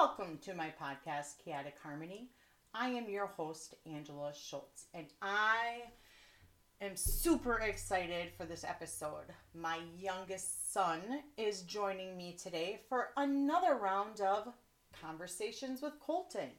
Welcome 0.00 0.38
to 0.42 0.54
my 0.54 0.72
podcast, 0.80 1.44
Chaotic 1.44 1.74
Harmony. 1.82 2.30
I 2.72 2.90
am 2.90 3.10
your 3.10 3.26
host, 3.26 3.74
Angela 3.84 4.32
Schultz, 4.32 4.86
and 4.94 5.08
I 5.20 5.90
am 6.80 6.94
super 6.94 7.58
excited 7.58 8.30
for 8.36 8.44
this 8.44 8.62
episode. 8.62 9.34
My 9.54 9.80
youngest 9.98 10.72
son 10.72 11.00
is 11.36 11.62
joining 11.62 12.16
me 12.16 12.36
today 12.40 12.78
for 12.88 13.08
another 13.16 13.74
round 13.74 14.20
of 14.20 14.54
Conversations 15.02 15.82
with 15.82 16.00
Colten. 16.00 16.50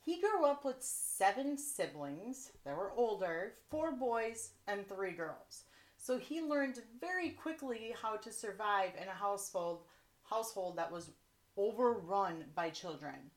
He 0.00 0.22
grew 0.22 0.46
up 0.46 0.64
with 0.64 0.82
seven 0.82 1.58
siblings 1.58 2.50
that 2.64 2.78
were 2.78 2.92
older, 2.96 3.56
four 3.70 3.92
boys 3.92 4.52
and 4.66 4.88
three 4.88 5.12
girls. 5.12 5.64
So 5.98 6.16
he 6.16 6.40
learned 6.40 6.80
very 6.98 7.28
quickly 7.28 7.94
how 8.00 8.16
to 8.16 8.32
survive 8.32 8.92
in 8.98 9.08
a 9.08 9.12
household 9.12 9.82
household 10.22 10.78
that 10.78 10.90
was 10.90 11.10
overrun 11.56 12.44
by 12.54 12.70
children. 12.70 13.30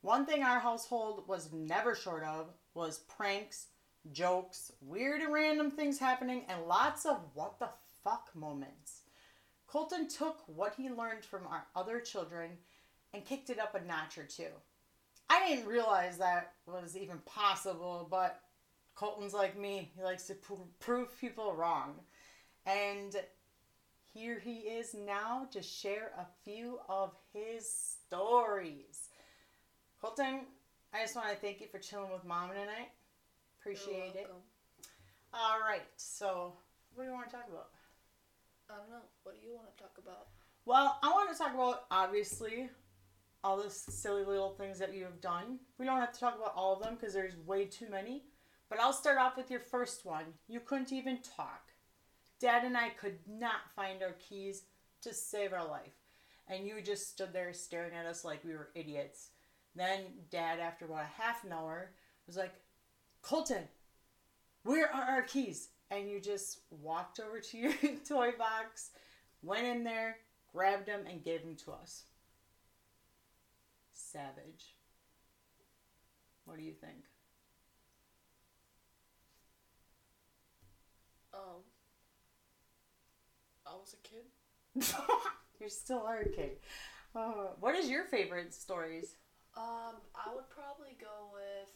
One 0.00 0.26
thing 0.26 0.42
our 0.42 0.60
household 0.60 1.24
was 1.26 1.52
never 1.52 1.94
short 1.94 2.24
of 2.24 2.50
was 2.74 2.98
pranks, 2.98 3.68
jokes, 4.12 4.70
weird 4.80 5.22
and 5.22 5.32
random 5.32 5.70
things 5.70 5.98
happening, 5.98 6.44
and 6.48 6.66
lots 6.66 7.06
of 7.06 7.20
what 7.34 7.58
the 7.58 7.70
fuck 8.02 8.30
moments. 8.34 9.02
Colten 9.68 10.14
took 10.14 10.42
what 10.46 10.74
he 10.76 10.90
learned 10.90 11.24
from 11.24 11.46
our 11.46 11.66
other 11.74 12.00
children 12.00 12.50
and 13.12 13.24
kicked 13.24 13.50
it 13.50 13.58
up 13.58 13.74
a 13.74 13.84
notch 13.84 14.18
or 14.18 14.24
two. 14.24 14.50
I 15.30 15.48
didn't 15.48 15.66
realize 15.66 16.18
that 16.18 16.52
was 16.66 16.96
even 16.96 17.18
possible, 17.24 18.06
but 18.10 18.40
Colten's 18.96 19.34
like 19.34 19.58
me. 19.58 19.90
He 19.96 20.02
likes 20.02 20.26
to 20.26 20.34
pro- 20.34 20.68
prove 20.80 21.18
people 21.18 21.54
wrong. 21.54 21.94
And 22.66 23.16
here 24.14 24.38
he 24.38 24.58
is 24.58 24.94
now 24.94 25.48
to 25.50 25.60
share 25.60 26.12
a 26.16 26.24
few 26.44 26.78
of 26.88 27.10
his 27.32 27.68
stories. 27.68 29.08
Colten, 30.00 30.42
I 30.92 31.02
just 31.02 31.16
want 31.16 31.30
to 31.30 31.36
thank 31.36 31.60
you 31.60 31.66
for 31.66 31.80
chilling 31.80 32.12
with 32.12 32.24
mom 32.24 32.50
tonight. 32.50 32.92
Appreciate 33.60 34.14
it. 34.14 34.30
All 35.32 35.58
right, 35.68 35.82
so 35.96 36.52
what 36.94 37.02
do 37.02 37.10
you 37.10 37.14
want 37.14 37.28
to 37.28 37.34
talk 37.34 37.48
about? 37.48 37.70
I 38.70 38.76
don't 38.76 38.88
know. 38.88 39.02
What 39.24 39.34
do 39.40 39.46
you 39.46 39.54
want 39.54 39.76
to 39.76 39.82
talk 39.82 39.98
about? 39.98 40.28
Well, 40.64 40.96
I 41.02 41.10
want 41.10 41.32
to 41.32 41.36
talk 41.36 41.52
about 41.52 41.86
obviously 41.90 42.70
all 43.42 43.56
the 43.60 43.68
silly 43.68 44.24
little 44.24 44.50
things 44.50 44.78
that 44.78 44.94
you 44.94 45.02
have 45.02 45.20
done. 45.20 45.58
We 45.78 45.86
don't 45.86 45.98
have 45.98 46.12
to 46.12 46.20
talk 46.20 46.36
about 46.36 46.54
all 46.54 46.74
of 46.74 46.82
them 46.82 46.94
because 46.94 47.14
there's 47.14 47.36
way 47.44 47.64
too 47.64 47.90
many. 47.90 48.22
But 48.70 48.78
I'll 48.78 48.92
start 48.92 49.18
off 49.18 49.36
with 49.36 49.50
your 49.50 49.60
first 49.60 50.04
one. 50.06 50.24
You 50.46 50.60
couldn't 50.60 50.92
even 50.92 51.18
talk. 51.36 51.63
Dad 52.44 52.64
and 52.64 52.76
I 52.76 52.90
could 52.90 53.16
not 53.26 53.72
find 53.74 54.02
our 54.02 54.16
keys 54.28 54.64
to 55.00 55.14
save 55.14 55.54
our 55.54 55.66
life. 55.66 55.94
And 56.46 56.66
you 56.66 56.82
just 56.82 57.08
stood 57.08 57.32
there 57.32 57.54
staring 57.54 57.94
at 57.94 58.04
us 58.04 58.22
like 58.22 58.44
we 58.44 58.52
were 58.52 58.68
idiots. 58.74 59.30
Then 59.74 60.02
Dad, 60.30 60.60
after 60.60 60.84
about 60.84 61.04
a 61.04 61.22
half 61.22 61.42
an 61.44 61.54
hour, 61.54 61.92
was 62.26 62.36
like, 62.36 62.52
Colten, 63.22 63.62
where 64.62 64.94
are 64.94 65.04
our 65.04 65.22
keys? 65.22 65.70
And 65.90 66.06
you 66.06 66.20
just 66.20 66.60
walked 66.68 67.18
over 67.18 67.40
to 67.40 67.56
your 67.56 67.72
toy 68.06 68.32
box, 68.36 68.90
went 69.42 69.66
in 69.66 69.82
there, 69.82 70.18
grabbed 70.52 70.84
them, 70.84 71.06
and 71.08 71.24
gave 71.24 71.40
them 71.40 71.56
to 71.64 71.72
us. 71.72 72.02
Savage. 73.94 74.74
What 76.44 76.58
do 76.58 76.62
you 76.62 76.74
think? 76.74 77.04
Um, 81.32 81.62
I 83.74 83.80
was 83.80 83.94
a 83.94 84.08
kid. 84.08 84.94
you 85.60 85.68
still 85.68 86.02
are 86.06 86.20
a 86.20 86.28
kid. 86.28 86.58
Uh, 87.14 87.48
what 87.60 87.74
is 87.74 87.88
your 87.88 88.04
favorite 88.04 88.54
stories? 88.54 89.16
Um, 89.56 89.96
I 90.14 90.34
would 90.34 90.48
probably 90.50 90.96
go 91.00 91.30
with 91.32 91.68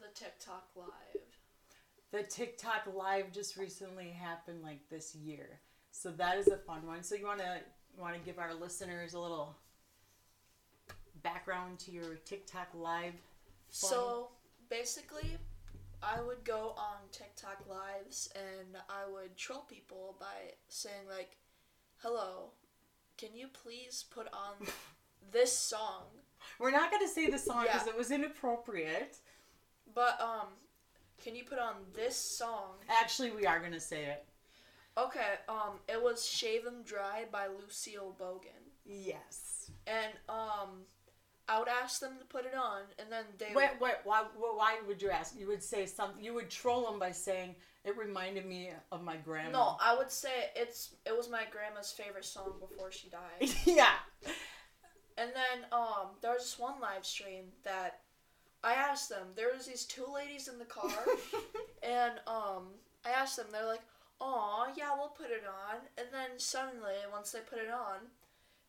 the 0.00 0.06
TikTok 0.18 0.68
live. 0.76 1.22
The 2.12 2.22
TikTok 2.22 2.82
live 2.94 3.32
just 3.32 3.56
recently 3.56 4.10
happened 4.10 4.62
like 4.62 4.88
this 4.88 5.14
year, 5.14 5.60
so 5.90 6.10
that 6.12 6.38
is 6.38 6.48
a 6.48 6.56
fun 6.56 6.86
one. 6.86 7.02
So 7.02 7.14
you 7.14 7.26
want 7.26 7.40
to 7.40 7.60
want 7.98 8.14
to 8.14 8.20
give 8.20 8.38
our 8.38 8.54
listeners 8.54 9.14
a 9.14 9.20
little 9.20 9.56
background 11.22 11.78
to 11.80 11.90
your 11.90 12.14
TikTok 12.24 12.68
live? 12.74 13.14
Fun? 13.70 13.90
So 13.90 14.28
basically, 14.68 15.36
I 16.02 16.20
would 16.20 16.44
go 16.44 16.74
on 16.76 16.96
TikTok 17.12 17.64
lives 17.68 18.28
and 18.34 18.76
I 18.88 19.10
would 19.10 19.36
troll 19.36 19.62
people 19.68 20.16
by 20.20 20.54
saying 20.68 21.08
like, 21.08 21.36
"Hello, 21.98 22.50
can 23.16 23.30
you 23.34 23.48
please 23.48 24.04
put 24.10 24.28
on 24.32 24.54
this 25.32 25.52
song?" 25.56 26.04
We're 26.58 26.70
not 26.70 26.90
gonna 26.90 27.08
say 27.08 27.28
the 27.28 27.38
song 27.38 27.62
because 27.62 27.86
Yeah. 27.86 27.92
it 27.92 27.98
was 27.98 28.10
inappropriate. 28.10 29.16
But 29.94 30.20
um, 30.20 30.48
can 31.22 31.34
you 31.34 31.44
put 31.44 31.58
on 31.58 31.74
this 31.94 32.16
song? 32.16 32.74
Actually, 32.88 33.30
we 33.32 33.46
are 33.46 33.58
gonna 33.60 33.80
say 33.80 34.04
it. 34.04 34.24
Okay, 34.98 35.34
um, 35.48 35.80
it 35.88 36.02
was 36.02 36.26
"Shave 36.26 36.66
'Em 36.66 36.82
Dry" 36.82 37.24
by 37.30 37.48
Lucille 37.48 38.14
Bogan, 38.18 38.70
Yes. 38.84 39.70
and 39.86 40.12
um, 40.28 40.84
I 41.48 41.60
would 41.60 41.68
ask 41.68 42.00
them 42.00 42.18
to 42.18 42.24
put 42.24 42.44
it 42.44 42.54
on, 42.54 42.82
and 42.98 43.10
then 43.10 43.24
they 43.38 43.54
Wait, 43.54 43.70
wait, 43.80 43.94
why, 44.04 44.24
why 44.36 44.52
why 44.56 44.78
would 44.86 45.00
you 45.00 45.10
ask? 45.10 45.38
You 45.38 45.46
would 45.46 45.62
say 45.62 45.86
something. 45.86 46.22
You 46.22 46.34
would 46.34 46.50
troll 46.50 46.90
them 46.90 46.98
by 46.98 47.12
saying 47.12 47.54
it 47.84 47.96
reminded 47.96 48.44
me 48.44 48.70
of 48.90 49.04
my 49.04 49.16
grandma. 49.16 49.50
No, 49.52 49.76
I 49.80 49.96
would 49.96 50.10
say 50.10 50.50
it's 50.56 50.96
it 51.06 51.16
was 51.16 51.30
my 51.30 51.44
grandma's 51.50 51.92
favorite 51.92 52.24
song 52.24 52.54
before 52.58 52.90
she 52.90 53.08
died. 53.08 53.50
yeah. 53.64 53.94
and 55.16 55.30
then 55.30 55.66
um 55.70 56.08
there 56.20 56.32
was 56.32 56.42
this 56.42 56.58
one 56.58 56.80
live 56.80 57.06
stream 57.06 57.44
that 57.62 58.00
I 58.64 58.72
asked 58.74 59.08
them. 59.08 59.28
There 59.36 59.52
was 59.54 59.66
these 59.66 59.84
two 59.84 60.06
ladies 60.12 60.48
in 60.48 60.58
the 60.58 60.64
car 60.64 60.90
and 61.84 62.14
um 62.26 62.74
I 63.04 63.10
asked 63.10 63.36
them, 63.36 63.46
they're 63.52 63.66
like, 63.66 63.82
Aw, 64.20 64.66
yeah, 64.76 64.90
we'll 64.96 65.08
put 65.08 65.30
it 65.30 65.44
on 65.46 65.76
and 65.96 66.08
then 66.12 66.38
suddenly 66.38 66.94
once 67.12 67.30
they 67.30 67.40
put 67.40 67.60
it 67.60 67.70
on, 67.70 67.98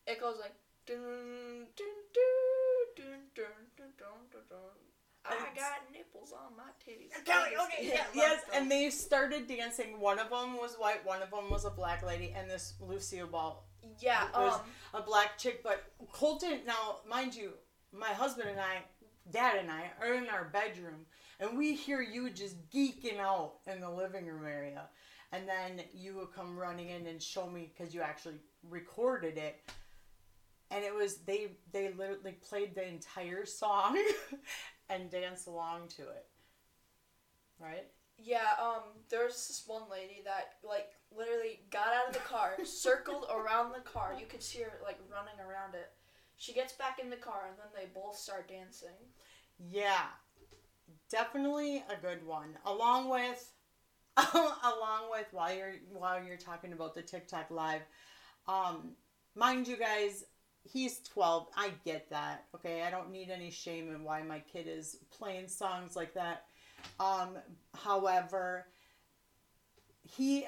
it 0.06 0.22
goes 0.22 0.38
like 0.40 0.54
dun 0.86 1.66
dun 1.76 1.88
dun 2.14 2.47
dun 3.08 3.20
dun 3.36 3.46
dun 3.78 3.88
dun 3.98 4.20
dun 4.32 4.42
dun 4.50 4.78
I 5.30 5.50
got 5.56 5.92
nipples 5.92 6.32
on 6.32 6.56
my 6.56 6.72
titties. 6.80 7.12
Okay, 7.20 7.56
okay, 7.62 7.90
yeah, 7.94 8.06
yes, 8.16 8.42
and 8.54 8.72
they 8.72 8.90
started 8.90 9.46
dancing. 9.46 10.00
One 10.00 10.20
of 10.20 10.30
them 10.30 10.56
was 10.56 10.76
white, 10.76 11.06
one 11.06 11.22
of 11.22 11.32
them 11.32 11.50
was 11.50 11.66
a 11.66 11.70
black 11.70 12.02
lady, 12.06 12.34
and 12.38 12.50
this 12.50 12.76
Lucille 12.80 13.28
Ball 13.28 13.68
Yeah, 14.00 14.28
was 14.34 14.56
um 14.94 15.02
a 15.02 15.04
black 15.06 15.38
chick. 15.38 15.64
But 15.64 15.84
Colten, 16.14 16.66
now 16.66 17.00
mind 17.10 17.36
you, 17.36 17.52
my 17.92 18.08
husband 18.14 18.50
and 18.50 18.60
I, 18.60 18.84
Dad 19.30 19.58
and 19.58 19.70
I, 19.70 19.92
are 20.02 20.14
in 20.14 20.30
our 20.30 20.46
bedroom, 20.46 21.06
and 21.42 21.58
we 21.58 21.76
hear 21.76 22.02
you 22.02 22.30
just 22.30 22.56
geeking 22.70 23.20
out 23.20 23.56
in 23.70 23.82
the 23.82 23.90
living 23.90 24.28
room 24.28 24.46
area, 24.46 24.84
and 25.34 25.46
then 25.46 25.82
you 25.94 26.16
would 26.16 26.32
come 26.34 26.58
running 26.58 26.90
in 26.90 27.06
and 27.06 27.22
show 27.22 27.50
me 27.50 27.70
because 27.76 27.94
you 27.94 28.02
actually 28.02 28.40
recorded 28.70 29.38
it. 29.38 29.60
And 30.70 30.84
it 30.84 30.94
was 30.94 31.18
they 31.18 31.52
they 31.72 31.92
literally 31.94 32.38
played 32.48 32.76
the 32.76 32.88
entire 32.88 33.46
song 33.46 33.98
and 34.90 35.10
danced 35.10 35.48
along 35.48 35.88
to 35.98 36.04
it. 36.04 36.26
Right? 37.60 37.88
Yeah, 38.18 38.50
um, 38.60 38.84
there's 39.10 39.34
this 39.48 39.64
one 39.68 39.84
lady 39.92 40.22
that 40.26 40.56
like 40.68 40.90
literally 41.16 41.62
got 41.70 41.88
out 41.88 42.08
of 42.08 42.14
the 42.14 42.20
car, 42.20 42.56
circled 42.64 43.26
around 43.32 43.74
the 43.74 43.82
car. 43.82 44.16
You 44.20 44.26
could 44.26 44.44
see 44.44 44.60
her 44.60 44.80
like 44.84 45.00
running 45.12 45.40
around 45.40 45.76
it. 45.76 45.92
She 46.38 46.54
gets 46.54 46.74
back 46.74 47.00
in 47.02 47.10
the 47.10 47.16
car 47.16 47.48
and 47.48 47.58
then 47.58 47.68
they 47.76 47.90
both 48.00 48.16
start 48.16 48.48
dancing. 48.48 48.90
Yeah, 49.72 50.06
definitely 51.10 51.84
a 51.90 52.00
good 52.02 52.26
one. 52.26 52.58
Along 52.66 53.10
with, 53.10 53.52
along 54.18 55.10
with 55.12 55.28
while 55.32 55.56
you're 55.56 55.76
while 55.92 56.24
you're 56.24 56.38
talking 56.38 56.74
about 56.74 56.96
the 56.96 57.02
TikTok 57.02 57.50
live, 57.50 57.82
um, 58.48 58.92
mind 59.36 59.68
you 59.68 59.78
guys, 59.78 60.26
he's 60.72 61.00
twelve. 61.00 61.48
I 61.56 61.72
get 61.86 62.10
that. 62.10 62.46
Okay, 62.56 62.84
I 62.84 62.90
don't 62.90 63.12
need 63.12 63.30
any 63.30 63.52
shame 63.52 63.94
in 63.94 64.04
why 64.04 64.22
my 64.24 64.40
kid 64.40 64.68
is 64.68 64.98
playing 65.12 65.48
songs 65.48 65.96
like 65.96 66.14
that. 66.14 66.46
Um, 67.00 67.38
however, 67.76 68.68
he 70.04 70.46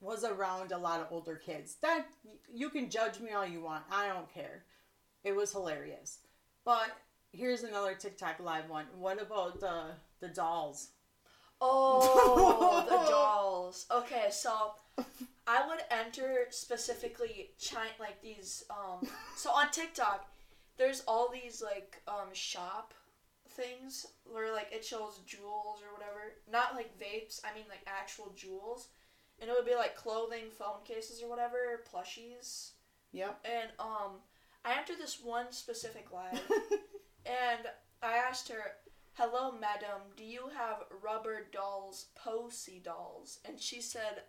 was 0.00 0.24
around 0.24 0.72
a 0.72 0.78
lot 0.78 1.00
of 1.00 1.06
older 1.10 1.36
kids. 1.36 1.76
That 1.82 2.06
you 2.52 2.70
can 2.70 2.90
judge 2.90 3.20
me 3.20 3.32
all 3.32 3.46
you 3.46 3.62
want. 3.62 3.84
I 3.90 4.08
don't 4.08 4.32
care. 4.32 4.64
It 5.24 5.34
was 5.34 5.52
hilarious. 5.52 6.18
But 6.64 6.90
here's 7.32 7.62
another 7.62 7.94
TikTok 7.94 8.40
live 8.40 8.68
one. 8.68 8.86
What 8.98 9.20
about 9.22 9.60
the 9.60 9.92
the 10.20 10.28
dolls? 10.28 10.88
Oh, 11.60 12.84
the 12.88 12.96
dolls. 13.10 13.86
Okay, 13.90 14.28
so 14.30 14.72
I 15.46 15.66
would 15.66 15.80
enter 15.90 16.46
specifically 16.50 17.50
China, 17.58 17.90
like 17.98 18.22
these. 18.22 18.64
Um, 18.70 19.06
so 19.36 19.50
on 19.50 19.70
TikTok, 19.70 20.26
there's 20.78 21.02
all 21.06 21.30
these 21.32 21.62
like 21.62 22.00
um 22.06 22.32
shop 22.32 22.94
things 23.50 24.06
where 24.24 24.52
like 24.52 24.68
it 24.72 24.84
shows 24.84 25.20
jewels 25.26 25.82
or 25.82 25.92
whatever. 25.92 26.34
Not 26.50 26.74
like 26.74 26.98
vapes. 26.98 27.40
I 27.44 27.54
mean 27.54 27.64
like 27.68 27.82
actual 27.86 28.32
jewels, 28.36 28.88
and 29.40 29.50
it 29.50 29.54
would 29.56 29.66
be 29.66 29.74
like 29.74 29.96
clothing, 29.96 30.50
phone 30.56 30.84
cases 30.84 31.22
or 31.22 31.28
whatever, 31.28 31.82
plushies. 31.92 32.72
Yep. 33.12 33.44
And 33.44 33.70
um, 33.78 34.20
I 34.64 34.78
entered 34.78 34.98
this 34.98 35.20
one 35.22 35.52
specific 35.52 36.12
live, 36.12 36.40
and 37.26 37.66
I 38.00 38.16
asked 38.16 38.48
her, 38.48 38.62
"Hello, 39.14 39.52
madam, 39.52 40.02
do 40.16 40.24
you 40.24 40.50
have 40.56 40.84
rubber 41.02 41.48
dolls, 41.52 42.06
posy 42.14 42.80
dolls?" 42.82 43.40
And 43.44 43.60
she 43.60 43.80
said, 43.80 44.22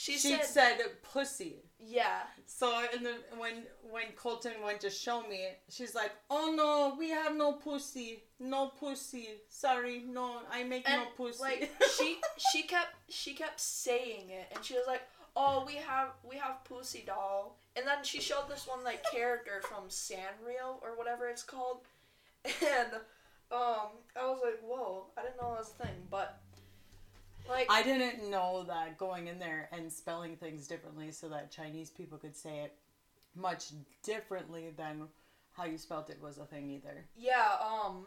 "She, 0.00 0.12
she 0.12 0.36
said, 0.36 0.44
said 0.44 0.78
pussy. 1.12 1.56
yeah." 1.80 2.22
So 2.46 2.66
in 2.94 3.02
the 3.02 3.14
when 3.36 3.64
when 3.90 4.04
Colten 4.16 4.62
went 4.64 4.80
to 4.82 4.90
show 4.90 5.26
me, 5.26 5.48
she's 5.68 5.92
like, 5.94 6.12
"Oh 6.30 6.54
no, 6.54 6.94
we 6.96 7.10
have 7.10 7.34
no 7.34 7.54
pussy, 7.54 8.22
no 8.38 8.68
pussy. 8.68 9.28
Sorry, 9.48 10.04
no, 10.06 10.42
I 10.52 10.62
make 10.62 10.88
And 10.88 11.02
no 11.02 11.08
pussy." 11.16 11.42
like 11.42 11.70
she 11.98 12.20
she 12.52 12.62
kept 12.62 12.94
she 13.08 13.34
kept 13.34 13.58
saying 13.58 14.30
it, 14.30 14.46
and 14.54 14.64
she 14.64 14.74
was 14.74 14.84
like, 14.86 15.02
"Oh, 15.34 15.64
we 15.66 15.74
have 15.74 16.10
we 16.22 16.36
have 16.36 16.62
pussy 16.62 17.02
doll," 17.04 17.58
and 17.74 17.84
then 17.84 18.04
she 18.04 18.20
showed 18.20 18.48
this 18.48 18.68
one 18.68 18.84
like 18.84 19.02
character 19.16 19.62
from 19.62 19.88
Sanrio 19.88 20.80
or 20.80 20.96
whatever 20.96 21.28
it's 21.28 21.42
called, 21.42 21.80
and 22.44 22.92
um, 23.50 23.88
I 24.14 24.26
was 24.30 24.40
like, 24.44 24.60
"Whoa, 24.62 25.06
I 25.16 25.22
didn't 25.22 25.38
know 25.42 25.50
that 25.50 25.58
was 25.58 25.74
a 25.80 25.82
thing," 25.84 25.96
but 26.08 26.38
like 27.48 27.57
I 27.68 27.82
didn't 27.82 28.30
know 28.30 28.64
that 28.68 28.96
going 28.98 29.26
in 29.28 29.38
there 29.38 29.68
and 29.72 29.92
spelling 29.92 30.36
things 30.36 30.66
differently 30.66 31.12
so 31.12 31.28
that 31.28 31.50
Chinese 31.50 31.90
people 31.90 32.18
could 32.18 32.36
say 32.36 32.58
it 32.60 32.74
much 33.34 33.66
differently 34.02 34.72
than 34.76 35.08
how 35.56 35.64
you 35.64 35.78
spelt 35.78 36.08
it 36.10 36.20
was 36.22 36.38
a 36.38 36.44
thing 36.44 36.70
either. 36.70 37.04
yeah, 37.16 37.56
um, 37.60 38.06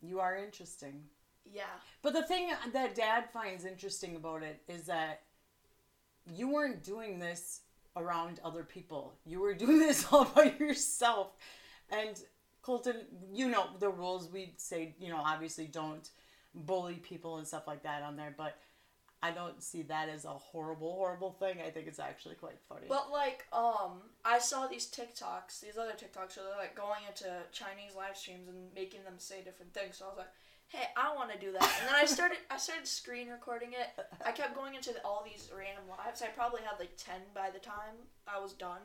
You 0.00 0.20
are 0.20 0.36
interesting. 0.36 1.04
yeah, 1.50 1.62
But 2.02 2.12
the 2.12 2.22
thing 2.24 2.50
that 2.72 2.94
dad 2.94 3.30
finds 3.32 3.64
interesting 3.64 4.16
about 4.16 4.42
it 4.42 4.60
is 4.68 4.86
that 4.86 5.22
you 6.26 6.48
weren't 6.50 6.82
doing 6.82 7.18
this 7.18 7.60
around 7.96 8.40
other 8.44 8.64
people. 8.64 9.14
You 9.24 9.40
were 9.40 9.54
doing 9.54 9.78
this 9.78 10.06
all 10.12 10.24
by 10.24 10.54
yourself. 10.58 11.28
And 11.90 12.20
Colten, 12.64 13.04
you 13.32 13.48
know 13.48 13.66
the 13.78 13.88
rules. 13.88 14.30
We 14.30 14.54
say, 14.56 14.94
you 14.98 15.10
know, 15.10 15.20
obviously 15.24 15.66
don't 15.66 16.08
bully 16.54 16.94
people 16.94 17.38
and 17.38 17.46
stuff 17.46 17.66
like 17.66 17.82
that 17.84 18.02
on 18.02 18.16
there, 18.16 18.34
but 18.36 18.58
I 19.22 19.30
don't 19.30 19.62
see 19.62 19.82
that 19.82 20.08
as 20.08 20.24
a 20.24 20.30
horrible, 20.30 20.94
horrible 20.94 21.30
thing. 21.30 21.58
I 21.64 21.70
think 21.70 21.86
it's 21.86 22.00
actually 22.00 22.34
quite 22.34 22.58
funny. 22.68 22.86
but 22.88 23.10
like 23.12 23.46
um, 23.52 24.02
I 24.24 24.38
saw 24.40 24.66
these 24.66 24.90
TikToks, 24.90 25.60
these 25.60 25.78
other 25.78 25.92
TikToks 25.92 26.36
where 26.36 26.46
they're 26.46 26.58
like 26.58 26.74
going 26.74 27.02
into 27.08 27.30
Chinese 27.52 27.94
live 27.96 28.16
streams 28.16 28.48
and 28.48 28.74
making 28.74 29.04
them 29.04 29.14
say 29.18 29.42
different 29.42 29.72
things. 29.72 29.96
So 29.98 30.06
I 30.06 30.08
was 30.08 30.18
like, 30.18 30.32
hey, 30.68 30.86
I 30.96 31.14
want 31.14 31.30
to 31.30 31.38
do 31.38 31.52
that. 31.52 31.62
And 31.62 31.88
then 31.88 31.94
I 31.94 32.04
started 32.04 32.38
I 32.50 32.56
started 32.58 32.86
screen 32.88 33.28
recording 33.28 33.70
it. 33.74 34.04
I 34.26 34.32
kept 34.32 34.56
going 34.56 34.74
into 34.74 34.92
all 35.04 35.22
these 35.24 35.50
random 35.56 35.84
lives. 35.88 36.20
I 36.20 36.26
probably 36.28 36.62
had 36.62 36.80
like 36.80 36.96
10 36.96 37.14
by 37.32 37.50
the 37.50 37.60
time 37.60 37.94
I 38.26 38.40
was 38.40 38.54
done. 38.54 38.80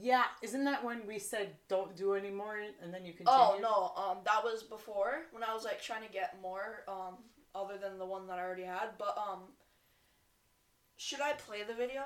Yeah, 0.00 0.24
isn't 0.42 0.64
that 0.64 0.84
when 0.84 1.06
we 1.06 1.18
said 1.18 1.50
don't 1.68 1.96
do 1.96 2.14
anymore 2.14 2.58
and 2.82 2.92
then 2.92 3.04
you 3.04 3.12
continue? 3.12 3.38
Oh, 3.38 3.58
no. 3.60 4.02
Um 4.02 4.18
that 4.24 4.42
was 4.42 4.62
before 4.62 5.22
when 5.32 5.42
I 5.42 5.54
was 5.54 5.64
like 5.64 5.82
trying 5.82 6.02
to 6.06 6.12
get 6.12 6.40
more 6.42 6.84
um 6.88 7.16
other 7.54 7.78
than 7.78 7.98
the 7.98 8.06
one 8.06 8.26
that 8.26 8.38
I 8.38 8.42
already 8.42 8.64
had, 8.64 8.90
but 8.98 9.16
um 9.16 9.40
should 10.96 11.20
I 11.20 11.32
play 11.32 11.62
the 11.66 11.74
video? 11.74 12.02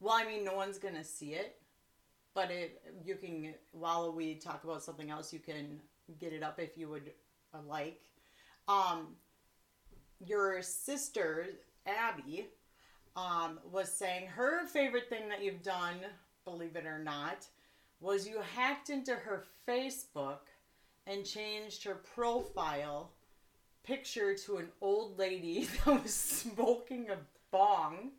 Well, 0.00 0.14
I 0.14 0.24
mean, 0.24 0.44
no 0.44 0.54
one's 0.54 0.78
gonna 0.78 1.04
see 1.04 1.34
it, 1.34 1.58
but 2.34 2.50
it 2.50 2.82
you 3.04 3.16
can 3.16 3.54
while 3.72 4.12
we 4.12 4.34
talk 4.34 4.64
about 4.64 4.82
something 4.82 5.10
else, 5.10 5.32
you 5.32 5.40
can 5.40 5.80
get 6.18 6.32
it 6.32 6.42
up 6.42 6.58
if 6.60 6.76
you 6.76 6.88
would 6.88 7.12
uh, 7.54 7.58
like. 7.66 8.00
Um, 8.68 9.16
your 10.24 10.62
sister 10.62 11.46
Abby 11.86 12.48
um, 13.16 13.58
was 13.70 13.90
saying 13.90 14.26
her 14.28 14.66
favorite 14.66 15.08
thing 15.08 15.28
that 15.28 15.42
you've 15.42 15.62
done, 15.62 15.96
believe 16.46 16.76
it 16.76 16.86
or 16.86 16.98
not, 16.98 17.46
was 18.00 18.26
you 18.26 18.40
hacked 18.54 18.88
into 18.88 19.14
her 19.14 19.44
Facebook 19.68 20.38
and 21.06 21.26
changed 21.26 21.84
her 21.84 21.94
profile 21.94 23.10
picture 23.82 24.34
to 24.34 24.56
an 24.56 24.68
old 24.80 25.18
lady 25.18 25.68
that 25.84 26.02
was 26.02 26.14
smoking 26.14 27.10
a 27.10 27.16
bong. 27.50 28.12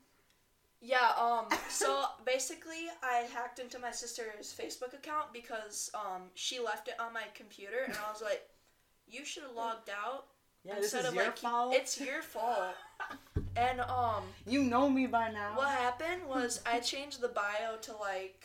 Yeah, 0.79 1.12
um, 1.19 1.47
so 1.69 2.06
basically, 2.25 2.85
I 3.01 3.25
hacked 3.33 3.59
into 3.59 3.79
my 3.79 3.91
sister's 3.91 4.53
Facebook 4.57 4.94
account 4.94 5.33
because 5.33 5.89
um, 5.95 6.24
she 6.35 6.59
left 6.59 6.88
it 6.88 6.95
on 7.00 7.13
my 7.13 7.24
computer, 7.33 7.79
and 7.85 7.95
I 7.95 8.12
was 8.12 8.21
like, 8.21 8.47
"You 9.07 9.25
should 9.25 9.44
have 9.44 9.56
logged 9.56 9.89
out." 9.89 10.25
Yeah, 10.63 10.75
this 10.75 10.94
instead 10.94 11.01
is 11.01 11.07
of 11.07 11.15
your 11.15 11.24
like, 11.25 11.38
fault. 11.38 11.74
It's 11.74 12.00
your 12.00 12.21
fault. 12.33 12.75
And 13.55 13.81
um, 13.81 14.23
You 14.45 14.63
know 14.63 14.89
me 14.89 15.07
by 15.07 15.31
now. 15.31 15.53
what 15.55 15.69
happened 15.69 16.27
was 16.27 16.61
I 16.65 16.79
changed 16.79 17.21
the 17.21 17.29
bio 17.29 17.77
to 17.81 17.95
like, 17.97 18.44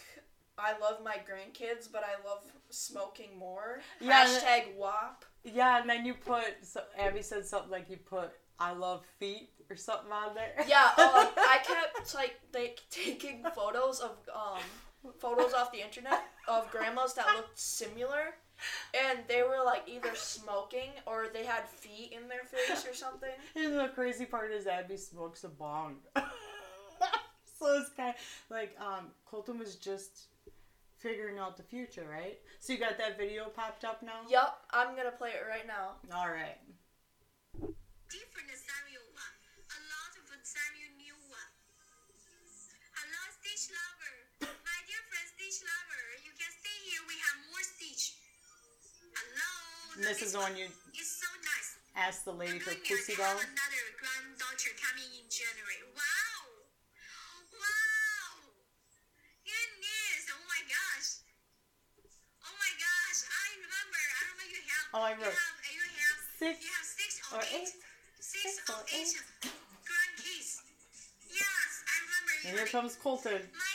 "I 0.59 0.73
love 0.79 1.03
my 1.05 1.17
grandkids, 1.17 1.87
but 1.93 2.03
I 2.03 2.27
love 2.27 2.43
smoking 2.71 3.37
more." 3.39 3.81
Yeah, 4.01 4.25
Hashtag 4.27 4.75
WAP. 4.77 5.25
Yeah, 5.45 5.81
and 5.81 5.91
then 5.91 6.07
you 6.07 6.15
put 6.15 6.45
so 6.63 6.81
Abby 6.99 7.21
said 7.23 7.45
something 7.45 7.71
like 7.71 7.91
you 7.91 7.99
put 7.99 8.31
I 8.59 8.73
love 8.73 9.05
feet 9.19 9.51
or 9.69 9.77
something 9.77 10.11
on 10.13 10.35
there. 10.35 10.65
Yeah, 10.67 10.87
um, 10.97 11.29
I 11.37 11.59
kept 11.63 12.15
like 12.15 12.39
like 12.55 12.81
taking 12.91 13.45
photos 13.55 14.01
of 14.01 14.13
um 14.35 14.63
photos 15.19 15.53
off 15.53 15.73
the 15.73 15.83
internet 15.83 16.23
of 16.49 16.71
grandmas 16.71 17.13
that 17.15 17.27
looked 17.37 17.59
similar, 17.59 18.35
and 18.95 19.21
they 19.29 19.43
were 19.43 19.65
like 19.65 19.83
either 19.87 20.15
smoking 20.15 20.91
or 21.07 21.27
they 21.33 21.45
had 21.45 21.69
feet 21.69 22.13
in 22.13 22.29
their 22.29 22.45
face 22.45 22.87
or 22.87 22.95
something. 22.95 23.31
and 23.57 23.79
the 23.79 23.89
crazy 23.95 24.25
part 24.25 24.53
is 24.53 24.67
Abby 24.67 24.97
smokes 24.97 25.45
a 25.45 25.49
bong. 25.49 25.97
so 26.17 27.79
it's 27.79 27.91
kind 27.97 28.11
of 28.11 28.17
like 28.51 28.77
um 28.81 29.11
Colten 29.31 29.59
was 29.59 29.77
just 29.77 30.27
figuring 31.03 31.39
out 31.39 31.57
the 31.57 31.63
future, 31.63 32.07
right? 32.09 32.39
So 32.61 32.73
you 32.73 32.79
got 32.79 32.97
that 32.99 33.19
video 33.19 33.51
popped 33.51 33.85
up 33.85 34.03
now? 34.03 34.23
Yep, 34.31 34.55
I'm 34.71 34.95
gonna 34.95 35.11
play 35.11 35.31
it 35.31 35.43
right 35.51 35.67
now. 35.67 35.99
All 36.15 36.31
right. 36.31 36.59
different 38.07 38.55
Samuel. 38.55 39.03
A 39.19 39.79
lot 39.91 40.13
of 40.15 40.31
Samuel 40.47 40.95
new 40.95 41.17
one. 41.27 41.53
Hello, 42.95 43.23
Stitch 43.41 43.75
lover. 43.75 44.15
My 44.47 44.79
dear 44.87 45.03
friend 45.11 45.27
Stitch 45.35 45.67
lover, 45.67 46.02
And 49.97 50.05
this 50.05 50.23
is 50.23 50.37
one 50.37 50.57
you 50.57 50.67
It's 50.95 51.21
so 51.21 51.29
nice. 51.45 51.69
asked 51.97 52.25
the 52.25 52.33
lady 52.33 52.59
for 52.59 52.73
pussy 52.81 53.15
doll. 53.17 53.37
another 53.37 53.85
granddaughter 54.01 54.73
coming 54.81 55.09
in 55.21 55.27
January. 55.29 55.81
Wow. 55.93 56.41
Wow. 57.53 58.33
Goodness. 59.45 60.23
Oh 60.33 60.45
my 60.49 60.63
gosh. 60.65 61.09
Oh 62.41 62.55
my 62.57 62.73
gosh. 62.81 63.19
I 63.29 63.45
remember. 63.61 64.01
I 64.01 64.21
remember 64.33 64.47
you 64.49 64.63
have. 64.65 64.87
Oh, 64.97 65.05
I 65.05 65.13
you 65.13 65.21
have, 65.29 65.37
you 65.37 65.83
have 66.09 66.21
six 66.41 66.55
You 66.65 66.71
have 66.73 66.89
six 66.89 67.11
or, 67.29 67.37
or 67.37 67.45
eight. 67.53 67.69
eight. 67.69 67.75
Six 68.23 68.43
Six 68.49 68.71
or 68.73 68.81
eight 68.97 69.13
eight. 69.13 69.53
grandkids. 69.85 70.51
Yes, 71.29 71.71
I 71.85 71.95
remember. 72.01 72.33
And 72.49 72.53
here 72.57 72.69
comes 72.73 72.97
Colten. 72.97 73.45
Madam, 73.45 73.72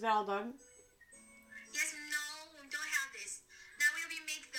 is 0.00 0.04
that 0.04 0.12
all 0.16 0.24
done? 0.24 0.54
Yes, 1.74 1.94
no, 2.10 2.56
we 2.56 2.70
don't 2.70 2.80
have 2.80 3.12
this. 3.12 3.42
That 3.78 3.90
will 3.92 4.08
be 4.08 4.16
make 4.24 4.50
the 4.50 4.58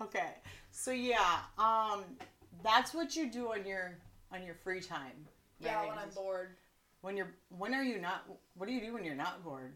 14. 0.00 0.08
Okay. 0.08 0.32
So 0.70 0.92
yeah, 0.92 1.40
um, 1.58 2.04
that's 2.64 2.94
what 2.94 3.14
you 3.14 3.30
do 3.30 3.52
on 3.52 3.66
your 3.66 3.98
on 4.32 4.42
your 4.46 4.54
free 4.54 4.80
time. 4.80 5.26
Yeah, 5.60 5.74
right? 5.74 5.88
when 5.90 5.98
I'm 5.98 6.08
bored. 6.08 6.56
When 7.02 7.18
you're 7.18 7.34
when 7.50 7.74
are 7.74 7.82
you 7.82 8.00
not? 8.00 8.24
What 8.56 8.66
do 8.66 8.72
you 8.72 8.80
do 8.80 8.94
when 8.94 9.04
you're 9.04 9.14
not 9.14 9.44
bored? 9.44 9.74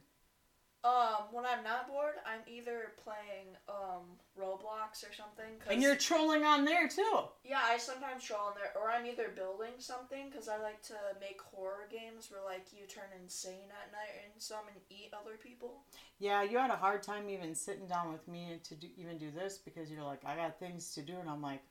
Um, 0.84 1.28
when 1.30 1.46
I'm 1.46 1.62
not 1.62 1.86
bored, 1.86 2.14
I'm 2.26 2.40
either 2.48 2.92
playing 3.04 3.56
um 3.68 4.18
Roblox 4.36 5.08
or 5.08 5.12
something. 5.14 5.58
'cause- 5.60 5.68
And 5.72 5.80
you're 5.80 5.94
trolling 5.94 6.44
on 6.44 6.64
there 6.64 6.88
too. 6.88 7.28
Yeah, 7.44 7.60
I 7.62 7.78
sometimes 7.78 8.24
troll 8.24 8.40
on 8.48 8.54
there, 8.56 8.76
or 8.76 8.90
I'm 8.90 9.06
either 9.06 9.28
building 9.28 9.74
something 9.78 10.28
because 10.28 10.48
I 10.48 10.56
like 10.56 10.82
to 10.84 10.96
make 11.20 11.40
horror 11.40 11.86
games 11.88 12.30
where 12.32 12.42
like 12.42 12.72
you 12.72 12.86
turn 12.88 13.12
insane 13.12 13.70
at 13.70 13.92
night 13.92 14.24
and 14.24 14.42
some 14.42 14.66
and 14.66 14.80
eat 14.90 15.14
other 15.14 15.36
people. 15.36 15.84
Yeah, 16.18 16.42
you 16.42 16.58
had 16.58 16.70
a 16.70 16.76
hard 16.76 17.02
time 17.04 17.28
even 17.30 17.54
sitting 17.54 17.86
down 17.86 18.12
with 18.12 18.26
me 18.26 18.58
to 18.64 18.74
do, 18.74 18.88
even 18.96 19.18
do 19.18 19.30
this 19.30 19.58
because 19.58 19.88
you're 19.88 20.02
like, 20.02 20.24
I 20.24 20.34
got 20.34 20.58
things 20.58 20.92
to 20.94 21.02
do, 21.02 21.16
and 21.18 21.30
I'm 21.30 21.42
like, 21.42 21.62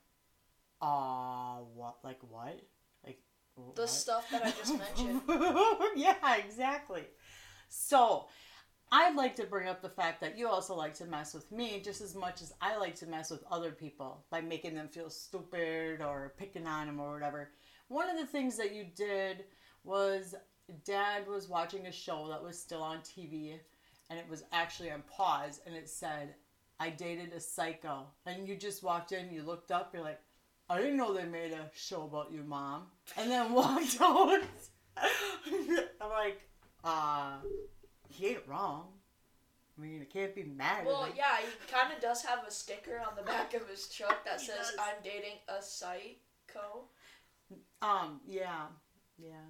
uh, 0.80 1.58
what? 1.74 1.98
Like 2.02 2.20
what? 2.22 2.60
Like 3.04 3.20
The 3.74 3.82
what? 3.82 3.90
stuff 3.90 4.30
that 4.30 4.42
I 4.42 4.50
just 4.52 4.78
mentioned. 4.78 5.20
yeah, 5.96 6.36
exactly. 6.36 7.04
So, 7.68 8.28
I'd 8.94 9.16
like 9.16 9.34
to 9.36 9.44
bring 9.44 9.68
up 9.68 9.80
the 9.80 9.88
fact 9.88 10.20
that 10.20 10.36
you 10.36 10.46
also 10.46 10.76
like 10.76 10.92
to 10.96 11.06
mess 11.06 11.32
with 11.32 11.50
me 11.50 11.80
just 11.82 12.02
as 12.02 12.14
much 12.14 12.42
as 12.42 12.52
I 12.60 12.76
like 12.76 12.94
to 12.96 13.06
mess 13.06 13.30
with 13.30 13.42
other 13.50 13.70
people 13.70 14.26
by 14.30 14.42
making 14.42 14.74
them 14.74 14.88
feel 14.88 15.08
stupid 15.08 16.02
or 16.02 16.34
picking 16.36 16.66
on 16.66 16.88
them 16.88 17.00
or 17.00 17.14
whatever. 17.14 17.52
One 17.88 18.10
of 18.10 18.18
the 18.18 18.26
things 18.26 18.58
that 18.58 18.74
you 18.74 18.84
did 18.94 19.44
was 19.82 20.34
dad 20.84 21.26
was 21.26 21.48
watching 21.48 21.86
a 21.86 21.92
show 21.92 22.28
that 22.28 22.42
was 22.42 22.60
still 22.60 22.82
on 22.82 22.98
TV 22.98 23.54
and 24.10 24.18
it 24.18 24.28
was 24.28 24.44
actually 24.52 24.90
on 24.90 25.02
pause 25.10 25.60
and 25.64 25.74
it 25.74 25.88
said, 25.88 26.34
I 26.78 26.90
dated 26.90 27.32
a 27.32 27.40
psycho. 27.40 28.08
And 28.26 28.46
you 28.46 28.56
just 28.56 28.82
walked 28.82 29.12
in, 29.12 29.32
you 29.32 29.42
looked 29.42 29.70
up, 29.70 29.94
you're 29.94 30.02
like, 30.02 30.20
I 30.68 30.76
didn't 30.76 30.98
know 30.98 31.14
they 31.14 31.24
made 31.24 31.52
a 31.52 31.70
show 31.74 32.02
about 32.02 32.30
you, 32.30 32.42
mom. 32.42 32.88
And 33.16 33.30
then 33.30 33.52
walked 33.54 33.98
out. 34.02 34.42
I'm 34.98 36.10
like, 36.10 36.42
uh, 36.84 37.36
he 38.12 38.28
ain't 38.28 38.46
wrong. 38.46 38.88
I 39.78 39.80
mean, 39.80 40.02
I 40.02 40.04
can't 40.04 40.34
be 40.34 40.44
mad 40.44 40.84
Well, 40.86 41.04
at 41.04 41.10
him. 41.10 41.16
yeah, 41.16 41.38
he 41.38 41.72
kind 41.72 41.92
of 41.92 42.00
does 42.00 42.22
have 42.22 42.44
a 42.46 42.50
sticker 42.50 42.98
on 43.00 43.16
the 43.16 43.22
back 43.22 43.54
of 43.54 43.66
his 43.68 43.88
truck 43.88 44.24
that 44.24 44.40
He 44.40 44.46
says 44.46 44.58
does. 44.70 44.76
"I'm 44.78 45.02
dating 45.02 45.38
a 45.48 45.62
psycho." 45.62 46.84
Um, 47.80 48.20
yeah, 48.26 48.66
yeah. 49.18 49.46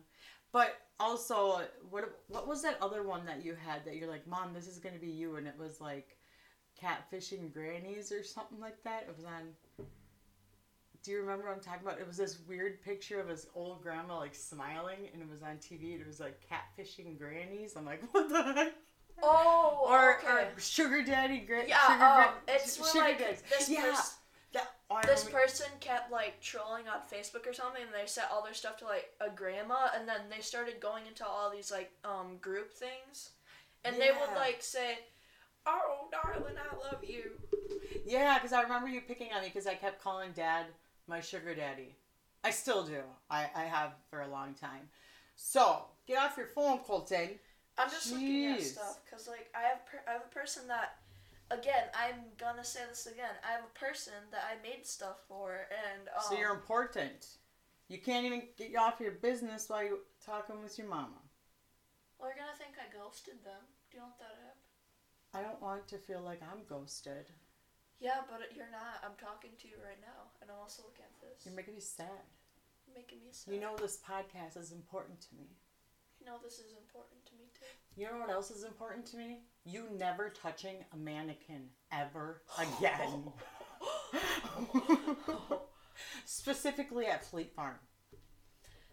But 0.53 0.77
also, 1.01 1.63
what 1.91 2.21
what 2.29 2.47
was 2.47 2.63
that 2.63 2.79
other 2.81 3.03
one 3.03 3.27
that 3.27 3.45
you 3.45 3.55
had 3.55 3.85
that 3.85 3.97
you're 3.97 4.09
like, 4.11 4.27
Mom, 4.27 4.53
this 4.55 4.67
is 4.69 4.79
gonna 4.79 4.99
be 4.99 5.09
you, 5.11 5.37
and 5.37 5.47
it 5.47 5.55
was 5.59 5.81
like 5.81 6.17
catfishing 6.81 7.53
grannies 7.53 8.13
or 8.13 8.23
something 8.23 8.61
like 8.61 8.83
that. 8.85 9.07
It 9.09 9.17
was 9.17 9.25
on. 9.25 9.55
Do 11.03 11.11
you 11.11 11.21
remember 11.21 11.47
what 11.47 11.55
I'm 11.55 11.61
talking 11.61 11.85
about? 11.85 11.99
It 11.99 12.07
was 12.07 12.17
this 12.17 12.39
weird 12.49 12.81
picture 12.83 13.21
of 13.21 13.29
his 13.29 13.49
old 13.57 13.83
grandma 13.83 14.19
like 14.19 14.35
smiling, 14.35 15.09
and 15.13 15.21
it 15.21 15.29
was 15.29 15.43
on 15.43 15.57
TV. 15.57 15.93
And 15.95 16.01
it 16.03 16.07
was 16.07 16.21
like 16.21 16.39
catfishing 16.49 17.19
grannies. 17.19 17.75
I'm 17.77 17.85
like, 17.85 18.03
what 18.13 18.29
the 18.29 18.43
heck? 18.43 18.73
Oh, 19.23 19.87
Or, 19.89 20.19
okay. 20.19 20.29
or 20.55 20.61
sugar 20.61 21.03
daddy 21.03 21.39
gra- 21.41 21.67
yeah, 21.69 21.79
sugar 21.87 22.05
um, 22.05 22.15
gra- 22.47 22.55
it's 22.57 22.77
sugar 22.77 23.05
like 23.05 23.19
daddies. 23.19 23.43
this 23.51 23.69
yeah. 23.69 23.83
pers- 23.91 24.15
that, 24.53 24.69
oh, 24.91 25.01
this 25.07 25.25
remember- 25.27 25.41
person 25.47 25.67
kept 25.81 26.11
like 26.13 26.41
trolling 26.41 26.85
on 26.89 27.01
Facebook 27.13 27.47
or 27.49 27.53
something, 27.53 27.83
and 27.83 27.91
they 27.93 28.07
set 28.07 28.29
all 28.33 28.43
their 28.43 28.55
stuff 28.55 28.77
to 28.79 28.85
like 28.85 29.11
a 29.21 29.29
grandma, 29.29 29.89
and 29.97 30.09
then 30.09 30.21
they 30.35 30.41
started 30.41 30.81
going 30.81 31.07
into 31.07 31.27
all 31.27 31.51
these 31.51 31.71
like 31.71 31.91
um 32.05 32.37
group 32.41 32.73
things, 32.73 33.31
and 33.85 33.97
they 33.97 34.11
would 34.11 34.35
like 34.37 34.63
say, 34.63 34.99
"Oh, 35.67 36.09
darling, 36.11 36.55
I 36.57 36.77
love 36.77 37.03
you." 37.05 37.33
Yeah, 38.07 38.39
because 38.39 38.53
I 38.53 38.63
remember 38.63 38.89
you 38.89 39.01
picking 39.01 39.33
on 39.35 39.43
me 39.43 39.49
because 39.49 39.67
I 39.67 39.75
kept 39.75 40.03
calling 40.03 40.31
dad 40.35 40.67
my 41.07 41.21
sugar 41.21 41.55
daddy. 41.55 41.95
I 42.45 42.51
still 42.51 42.85
do. 42.85 43.03
I, 43.31 43.49
I 43.55 43.65
have 43.65 43.93
for 44.11 44.23
a 44.23 44.29
long 44.29 44.55
time. 44.55 44.89
So, 45.37 45.85
get 46.07 46.19
off 46.19 46.37
your 46.37 46.47
phone, 46.47 46.79
Colten. 46.81 47.39
I'm 47.79 47.89
just 47.91 48.13
looking 48.13 48.47
at 48.47 48.61
stuff 48.63 49.01
because 49.05 49.27
like 49.29 49.49
I 49.55 49.63
have 49.63 49.87
per- 49.87 50.03
I 50.07 50.13
have 50.13 50.23
a 50.31 50.35
person 50.35 50.67
that, 50.69 50.97
again, 51.51 51.85
I'm 51.95 52.17
gonna 52.39 52.65
say 52.65 52.81
this 52.89 53.07
again. 53.07 53.35
I 53.49 53.53
have 53.53 53.63
a 53.65 53.79
person 53.79 54.13
that 54.31 54.45
I 54.45 54.61
made 54.63 54.85
stuff 54.87 55.17
for, 55.29 55.53
and 55.71 56.09
um, 56.09 56.23
So, 56.29 56.37
you're 56.37 56.53
important. 56.53 57.27
You 57.89 57.99
can't 57.99 58.27
even 58.27 58.43
get 58.59 58.71
you 58.71 58.79
off 58.79 59.01
your 59.01 59.13
business 59.13 59.69
while 59.69 59.83
you're 59.85 59.99
talking 60.25 60.63
with 60.63 60.79
your 60.79 60.89
mama. 60.89 61.21
well, 62.19 62.29
you're 62.29 62.37
gonna 62.39 62.57
think 62.59 62.73
I 62.79 62.95
ghosted 62.97 63.43
them. 63.45 63.61
Do 63.91 63.97
you 63.99 64.03
want 64.03 64.19
that 64.19 64.37
happen? 64.45 64.59
I 65.35 65.43
don't 65.43 65.63
want 65.63 65.89
to 65.89 65.99
feel 65.99 66.21
like 66.21 66.41
I'm 66.43 66.61
ghosted. 66.69 67.27
Yeah, 68.03 68.27
but 68.29 68.51
you're 68.57 68.71
not. 68.73 68.99
I'm 69.05 69.15
talking 69.15 69.51
to 69.63 69.69
you 69.69 69.75
right 69.79 70.01
now, 70.03 70.35
and 70.43 70.51
I'm 70.51 70.59
also 70.61 70.83
looking 70.83 71.05
at 71.07 71.15
this. 71.23 71.47
You're 71.47 71.55
making 71.55 71.75
me 71.75 71.81
sad. 71.81 72.27
You're 72.85 72.97
making 72.97 73.19
me 73.23 73.31
sad. 73.31 73.55
You 73.55 73.61
know 73.61 73.77
this 73.79 74.03
podcast 74.03 74.57
is 74.59 74.73
important 74.73 75.21
to 75.21 75.29
me. 75.39 75.47
You 76.19 76.27
know 76.27 76.35
this 76.43 76.55
is 76.55 76.75
important 76.77 77.25
to 77.27 77.33
me 77.39 77.45
too. 77.55 77.71
You 77.95 78.07
know 78.07 78.19
what 78.19 78.31
else 78.31 78.51
is 78.51 78.65
important 78.65 79.07
to 79.07 79.17
me? 79.17 79.43
You 79.65 79.87
never 79.97 80.31
touching 80.31 80.85
a 80.93 80.97
mannequin 80.97 81.69
ever 81.93 82.43
again. 82.59 83.31
Specifically 86.25 87.07
at 87.07 87.25
Fleet 87.25 87.55
Farm. 87.55 87.77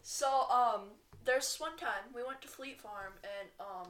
So, 0.03 0.27
um, 0.51 0.89
there's 1.25 1.55
one 1.57 1.77
time 1.77 2.13
we 2.13 2.21
went 2.23 2.41
to 2.43 2.47
Fleet 2.47 2.79
Farm 2.79 3.13
and 3.23 3.49
um, 3.59 3.87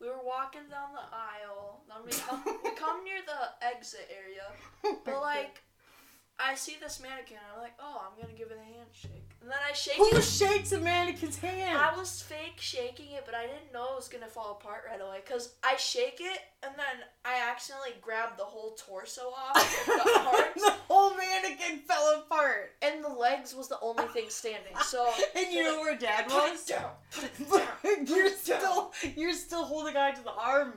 we 0.00 0.08
were 0.08 0.24
walking 0.24 0.66
down 0.70 0.92
the 0.92 1.06
aisle. 1.12 1.82
Then 1.88 1.98
we 2.04 2.12
come 2.12 2.42
we 2.64 2.70
come 2.76 3.04
near 3.04 3.20
the 3.26 3.66
exit 3.66 4.08
area, 4.10 4.96
but 5.04 5.20
like 5.20 5.62
I 6.42 6.54
see 6.54 6.76
this 6.80 7.00
mannequin. 7.00 7.36
I'm 7.54 7.60
like, 7.60 7.74
oh, 7.78 8.02
I'm 8.06 8.20
gonna 8.20 8.36
give 8.36 8.50
it 8.50 8.58
a 8.58 8.78
handshake, 8.78 9.28
and 9.42 9.50
then 9.50 9.58
I 9.68 9.72
shake 9.74 9.96
Who 9.96 10.08
it. 10.16 10.22
shakes 10.22 10.72
a 10.72 10.80
mannequin's 10.80 11.36
hand? 11.38 11.76
I 11.78 11.94
was 11.96 12.22
fake 12.22 12.54
shaking 12.58 13.10
it, 13.12 13.24
but 13.26 13.34
I 13.34 13.42
didn't 13.42 13.72
know 13.74 13.84
it 13.92 13.96
was 13.96 14.08
gonna 14.08 14.26
fall 14.26 14.58
apart 14.60 14.84
right 14.90 15.00
away. 15.00 15.18
Cause 15.28 15.54
I 15.62 15.76
shake 15.76 16.18
it 16.20 16.38
and 16.62 16.72
then 16.76 17.04
I 17.24 17.50
accidentally 17.50 17.90
grab 18.00 18.36
the 18.38 18.44
whole 18.44 18.72
torso 18.78 19.32
off, 19.36 19.88
and 19.88 20.00
the 20.00 20.20
arms, 20.28 20.62
the 20.62 20.74
whole 20.88 21.14
mannequin 21.16 21.80
fell 21.80 22.22
apart. 22.24 22.72
and 22.82 23.04
the 23.04 23.08
legs 23.08 23.54
was 23.54 23.68
the 23.68 23.78
only 23.82 24.04
thing 24.08 24.30
standing. 24.30 24.74
So 24.84 25.10
And 25.36 25.52
you 25.52 25.62
know 25.64 25.80
where 25.80 25.96
Dad 25.96 26.26
put 26.28 26.50
was? 26.52 26.68
it 26.68 26.72
down, 26.74 26.90
put 27.48 27.62
it 27.84 28.06
down. 28.08 28.16
you're 28.16 28.30
still 28.30 28.92
you're 29.16 29.32
still 29.34 29.64
holding 29.64 29.96
on 29.96 30.14
to 30.14 30.22
the 30.22 30.32
arm, 30.32 30.74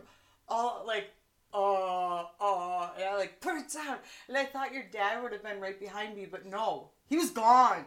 all 0.50 0.84
like, 0.86 1.10
uh, 1.53 2.25
uh, 2.41 2.89
and 2.95 3.03
I 3.05 3.15
like 3.17 3.39
put 3.41 3.55
it 3.55 3.72
down. 3.72 3.98
And 4.27 4.38
I 4.38 4.45
thought 4.45 4.74
your 4.74 4.86
dad 4.91 5.22
would 5.22 5.31
have 5.31 5.43
been 5.43 5.60
right 5.60 5.79
behind 5.79 6.15
me, 6.15 6.25
but 6.25 6.45
no, 6.45 6.89
he 7.07 7.17
was 7.17 7.29
gone. 7.29 7.86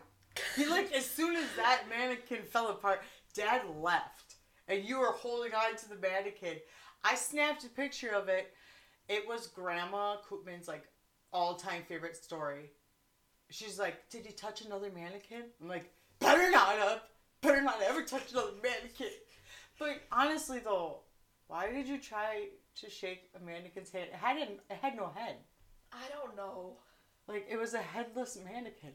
He 0.54 0.66
like 0.66 0.92
as 0.92 1.08
soon 1.08 1.36
as 1.36 1.46
that 1.56 1.82
mannequin 1.88 2.42
fell 2.42 2.68
apart, 2.68 3.02
Dad 3.34 3.62
left, 3.80 4.36
and 4.68 4.84
you 4.84 4.98
were 4.98 5.12
holding 5.12 5.52
on 5.52 5.76
to 5.76 5.88
the 5.88 5.96
mannequin. 5.96 6.56
I 7.04 7.14
snapped 7.14 7.64
a 7.64 7.68
picture 7.68 8.10
of 8.10 8.28
it. 8.28 8.52
It 9.08 9.26
was 9.28 9.46
Grandma 9.46 10.16
Koopman's 10.28 10.68
like 10.68 10.84
all-time 11.32 11.82
favorite 11.88 12.16
story. 12.16 12.70
She's 13.50 13.78
like, 13.78 14.08
"Did 14.10 14.26
he 14.26 14.32
touch 14.32 14.62
another 14.62 14.90
mannequin?" 14.90 15.44
I'm 15.60 15.68
like, 15.68 15.92
"Better 16.18 16.50
not 16.50 16.78
up. 16.78 17.10
Better 17.40 17.62
not 17.62 17.80
ever 17.82 18.02
touch 18.02 18.32
another 18.32 18.52
mannequin." 18.62 19.10
But 19.78 20.02
honestly, 20.10 20.58
though, 20.58 21.00
why 21.46 21.70
did 21.70 21.86
you 21.86 21.98
try 21.98 22.48
to 22.80 22.90
shake 22.90 23.30
a 23.34 23.44
mannequin's 23.44 23.90
hand? 23.90 24.08
It 24.12 24.16
had 24.16 24.36
it 24.36 24.60
had 24.82 24.96
no 24.96 25.10
head. 25.14 25.36
I 25.92 26.08
don't 26.12 26.36
know. 26.36 26.78
Like 27.28 27.46
it 27.50 27.56
was 27.56 27.74
a 27.74 27.78
headless 27.78 28.38
mannequin. 28.44 28.92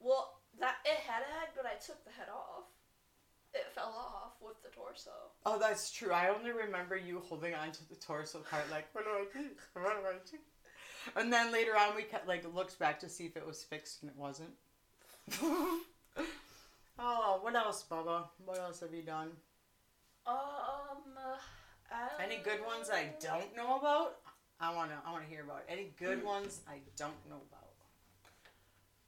Well, 0.00 0.40
that 0.60 0.76
it 0.84 0.98
had 1.06 1.22
a 1.22 1.40
head, 1.40 1.48
but 1.56 1.66
I 1.66 1.74
took 1.74 2.04
the 2.04 2.10
head 2.10 2.28
off. 2.32 2.64
It 3.54 3.66
fell 3.74 3.94
off 3.96 4.32
with 4.40 4.62
the 4.62 4.68
torso. 4.68 5.10
Oh, 5.46 5.58
that's 5.58 5.90
true. 5.90 6.12
I 6.12 6.28
only 6.28 6.52
remember 6.52 6.96
you 6.96 7.22
holding 7.28 7.54
on 7.54 7.72
to 7.72 7.88
the 7.88 7.94
torso 7.94 8.40
part, 8.40 8.70
like, 8.70 8.86
what 8.92 9.04
do 9.04 9.10
I 9.10 9.24
do? 9.32 9.48
What 9.72 9.84
do 9.84 10.06
I 10.06 10.12
do? 10.30 10.38
And 11.16 11.32
then 11.32 11.50
later 11.50 11.76
on, 11.76 11.96
we 11.96 12.02
kept, 12.02 12.28
like 12.28 12.44
looked 12.54 12.78
back 12.78 13.00
to 13.00 13.08
see 13.08 13.24
if 13.24 13.36
it 13.36 13.46
was 13.46 13.64
fixed, 13.64 14.02
and 14.02 14.10
it 14.10 14.16
wasn't. 14.16 14.50
oh, 16.98 17.38
what 17.40 17.54
else, 17.54 17.84
Bubba? 17.90 18.24
What 18.44 18.58
else 18.58 18.80
have 18.80 18.92
you 18.92 19.02
done? 19.02 19.30
Um, 20.26 20.36
uh, 21.16 21.38
Any 22.22 22.38
good 22.44 22.64
ones 22.64 22.90
I 22.92 23.10
don't 23.20 23.54
know 23.56 23.78
about? 23.78 24.16
I 24.60 24.74
wanna, 24.74 24.98
I 25.06 25.12
wanna 25.12 25.26
hear 25.28 25.42
about. 25.42 25.62
Any 25.68 25.92
good 25.98 26.22
ones 26.24 26.60
I 26.68 26.80
don't 26.96 27.14
know 27.28 27.40
about. 27.50 27.64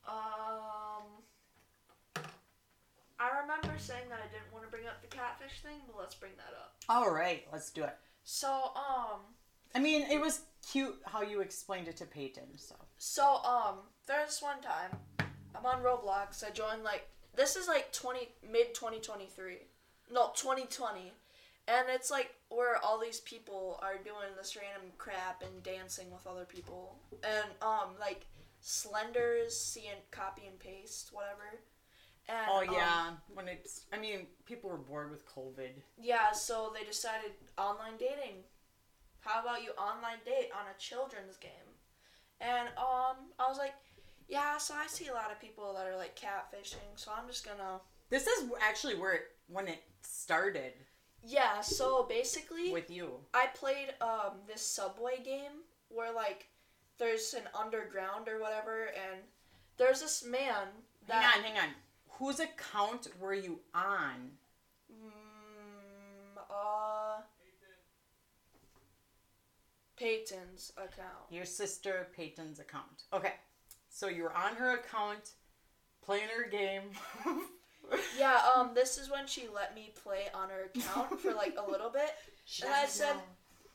Um, 0.09 1.05
I 3.19 3.41
remember 3.43 3.79
saying 3.79 4.09
that 4.09 4.19
I 4.19 4.33
didn't 4.33 4.53
want 4.53 4.65
to 4.65 4.71
bring 4.71 4.87
up 4.87 5.03
the 5.03 5.09
catfish 5.09 5.61
thing, 5.63 5.77
but 5.87 5.97
let's 5.99 6.15
bring 6.15 6.33
that 6.37 6.57
up. 6.59 6.75
All 6.89 7.11
right, 7.13 7.47
let's 7.53 7.71
do 7.71 7.85
it. 7.85 7.97
So, 8.25 8.49
um, 8.75 9.21
I 9.75 9.79
mean, 9.79 10.03
it 10.11 10.21
was 10.21 10.43
cute 10.71 10.97
how 11.05 11.23
you 11.23 11.41
explained 11.41 11.89
it 11.89 11.97
to 11.99 12.07
Peyton. 12.07 12.57
So 12.57 12.75
so 12.99 13.43
um, 13.45 13.77
there's 14.07 14.41
one 14.41 14.61
time 14.61 14.97
I'm 15.55 15.67
on 15.67 15.83
Roblox. 15.83 16.45
I 16.45 16.51
joined 16.51 16.83
like 16.83 17.09
this 17.37 17.57
is 17.57 17.69
like 17.69 17.93
twenty 17.93 18.29
mid 18.51 18.75
2023, 18.75 19.59
no 20.13 20.31
2020, 20.35 21.13
and 21.71 21.87
it's 21.89 22.11
like 22.11 22.35
where 22.49 22.77
all 22.85 22.99
these 22.99 23.21
people 23.21 23.79
are 23.83 23.97
doing 23.97 24.35
this 24.37 24.57
random 24.57 24.91
crap 24.99 25.43
and 25.43 25.63
dancing 25.63 26.11
with 26.11 26.27
other 26.27 26.45
people, 26.45 26.97
and 27.23 27.51
um 27.63 27.91
like 27.99 28.27
Slender's 28.63 29.59
seeing 29.59 30.03
copy 30.11 30.43
and 30.47 30.59
paste 30.59 31.11
whatever. 31.13 31.61
And, 32.29 32.47
oh 32.49 32.61
um, 32.61 32.75
yeah, 32.75 33.11
when 33.35 33.49
it's, 33.49 33.87
I 33.93 33.99
mean, 33.99 34.27
people 34.45 34.71
were 34.71 34.77
bored 34.77 35.11
with 35.11 35.27
COVID. 35.35 35.71
Yeah, 36.01 36.33
so 36.33 36.73
they 36.79 36.85
decided 36.85 37.33
online 37.59 37.97
dating. 37.99 38.45
How 39.21 39.43
about 39.43 39.63
you 39.63 39.71
online 39.73 40.19
date 40.25 40.51
on 40.55 40.67
a 40.67 40.79
children's 40.79 41.37
game? 41.37 41.51
And 42.41 42.69
um, 42.79 43.17
I 43.39 43.49
was 43.49 43.59
like, 43.59 43.75
yeah. 44.29 44.59
So 44.59 44.75
I 44.75 44.87
see 44.87 45.09
a 45.09 45.13
lot 45.13 45.31
of 45.31 45.41
people 45.41 45.75
that 45.75 45.87
are 45.87 45.97
like 45.97 46.17
catfishing. 46.17 46.95
So 46.95 47.11
I'm 47.17 47.27
just 47.27 47.45
gonna. 47.45 47.81
This 48.09 48.27
is 48.27 48.51
actually 48.63 48.95
where 48.95 49.13
it, 49.13 49.23
when 49.49 49.69
it 49.69 49.83
started 50.03 50.73
Yeah. 51.25 51.61
So 51.61 52.07
basically, 52.09 52.73
with 52.73 52.91
you. 52.91 53.21
I 53.35 53.47
played 53.55 53.95
um 54.01 54.41
this 54.47 54.63
subway 54.63 55.23
game 55.25 55.65
where 55.89 56.13
like 56.13 56.49
there's 56.99 57.35
an 57.35 57.49
underground 57.59 58.29
or 58.29 58.41
whatever, 58.41 58.87
and 58.87 59.21
there's 59.79 60.01
this 60.01 60.25
man 60.25 60.69
that. 61.09 61.23
Hang 61.23 61.39
on, 61.39 61.51
hang 61.51 61.59
on. 61.59 61.75
Whose 62.19 62.41
account 62.41 63.09
were 63.19 63.35
you 63.35 63.61
on? 63.75 64.33
Mm, 64.93 66.39
uh, 66.51 67.23
Peyton's 69.97 70.73
account. 70.77 71.31
Your 71.31 71.45
sister 71.45 72.09
Peyton's 72.15 72.59
account. 72.59 73.05
Okay. 73.13 73.35
So 73.91 74.09
you 74.09 74.23
were 74.23 74.37
on 74.37 74.55
her 74.57 74.75
account, 74.77 75.33
playing 76.03 76.29
her 76.37 76.49
game. 76.49 76.91
Yeah, 78.19 78.39
um, 78.55 78.71
this 78.75 78.99
is 78.99 79.11
when 79.11 79.27
she 79.27 79.49
let 79.53 79.75
me 79.75 79.93
play 80.03 80.25
on 80.35 80.49
her 80.51 80.71
account 80.75 81.21
for 81.21 81.33
like 81.35 81.57
a 81.65 81.71
little 81.71 81.91
bit. 81.91 82.11
She 82.45 82.65
And 82.65 82.73
I 82.75 82.87
said- 82.87 83.15
know. 83.17 83.23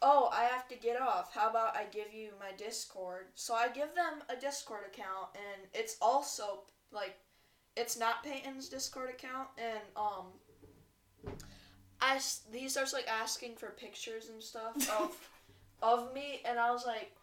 Oh, 0.02 0.30
I 0.34 0.44
have 0.44 0.68
to 0.68 0.76
get 0.76 1.02
off. 1.02 1.34
How 1.34 1.50
about 1.50 1.76
I 1.76 1.86
give 1.86 2.14
you 2.14 2.32
my 2.40 2.52
Discord? 2.58 3.28
So 3.36 3.54
I 3.56 3.70
give 3.70 3.96
them 3.96 4.22
a 4.30 4.36
Discord 4.36 4.82
account, 4.86 5.30
and 5.36 5.68
it's 5.74 5.96
also 6.02 6.64
like, 6.92 7.16
it's 7.78 7.98
not 7.98 8.22
Peyton's 8.22 8.68
Discord 8.68 9.10
account, 9.10 9.48
and 9.58 9.80
um, 9.96 10.26
I 12.02 12.16
s- 12.18 12.42
he 12.52 12.68
starts 12.70 12.94
like 12.94 13.08
asking 13.08 13.56
for 13.56 13.68
pictures 13.70 14.30
and 14.30 14.44
stuff 14.44 14.76
of 15.00 15.30
of 15.82 16.14
me, 16.14 16.42
and 16.46 16.60
I 16.60 16.72
was 16.72 16.86
like, 16.86 17.16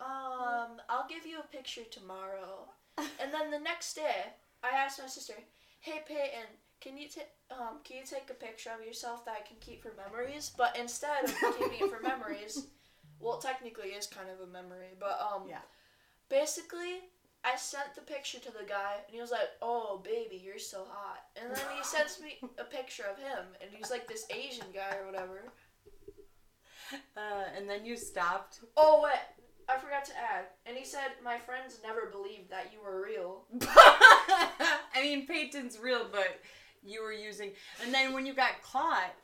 um, 0.00 0.80
I'll 0.88 1.08
give 1.08 1.26
you 1.26 1.38
a 1.40 1.56
picture 1.56 1.84
tomorrow. 1.90 2.68
And 3.20 3.32
then 3.32 3.50
the 3.50 3.58
next 3.58 3.94
day, 3.94 4.26
I 4.62 4.68
asked 4.76 5.00
my 5.00 5.06
sister, 5.08 5.34
"Hey 5.80 6.00
Peyton, 6.06 6.46
can 6.80 6.96
you 6.96 7.08
take 7.08 7.28
um 7.50 7.80
can 7.84 7.96
you 7.98 8.04
take 8.04 8.30
a 8.30 8.34
picture 8.34 8.70
of 8.70 8.84
yourself 8.84 9.24
that 9.24 9.36
I 9.36 9.46
can 9.46 9.56
keep 9.60 9.82
for 9.82 9.92
memories?" 9.96 10.52
But 10.56 10.76
instead 10.78 11.24
of 11.24 11.34
keeping 11.58 11.86
it 11.86 11.90
for 11.90 12.00
memories, 12.00 12.66
well, 13.20 13.38
technically 13.38 13.90
is 13.90 14.06
kind 14.06 14.28
of 14.30 14.40
a 14.40 14.46
memory, 14.50 14.94
but 14.98 15.18
um, 15.20 15.48
Yeah. 15.48 15.62
Basically, 16.28 17.00
I 17.42 17.56
sent 17.56 17.94
the 17.94 18.02
picture 18.02 18.38
to 18.38 18.52
the 18.52 18.64
guy, 18.64 18.96
and 19.04 19.14
he 19.14 19.20
was 19.20 19.30
like, 19.32 19.48
"Oh, 19.60 19.98
baby, 19.98 20.36
you're 20.36 20.58
so 20.58 20.84
hot." 20.88 21.24
And 21.36 21.54
then 21.54 21.76
he 21.76 21.82
sends 21.96 22.20
me 22.20 22.38
a 22.58 22.64
picture 22.64 23.04
of 23.04 23.18
him, 23.18 23.46
and 23.60 23.70
he's 23.72 23.90
like 23.90 24.06
this 24.06 24.26
Asian 24.30 24.70
guy 24.72 24.96
or 24.96 25.06
whatever. 25.06 25.52
Uh, 27.16 27.44
and 27.56 27.68
then 27.68 27.84
you 27.84 27.96
stopped. 27.96 28.60
Oh 28.76 29.00
wait, 29.02 29.39
forgot 29.90 30.04
to 30.04 30.16
add. 30.16 30.46
And 30.66 30.76
he 30.76 30.84
said, 30.84 31.12
"My 31.24 31.38
friends 31.38 31.80
never 31.82 32.06
believed 32.06 32.50
that 32.50 32.72
you 32.72 32.80
were 32.80 33.02
real." 33.02 33.44
I 33.62 35.02
mean, 35.02 35.26
Peyton's 35.26 35.78
real, 35.78 36.06
but 36.10 36.40
you 36.82 37.02
were 37.02 37.12
using. 37.12 37.52
And 37.84 37.92
then 37.92 38.12
when 38.12 38.24
you 38.24 38.34
got 38.34 38.62
caught, 38.62 39.14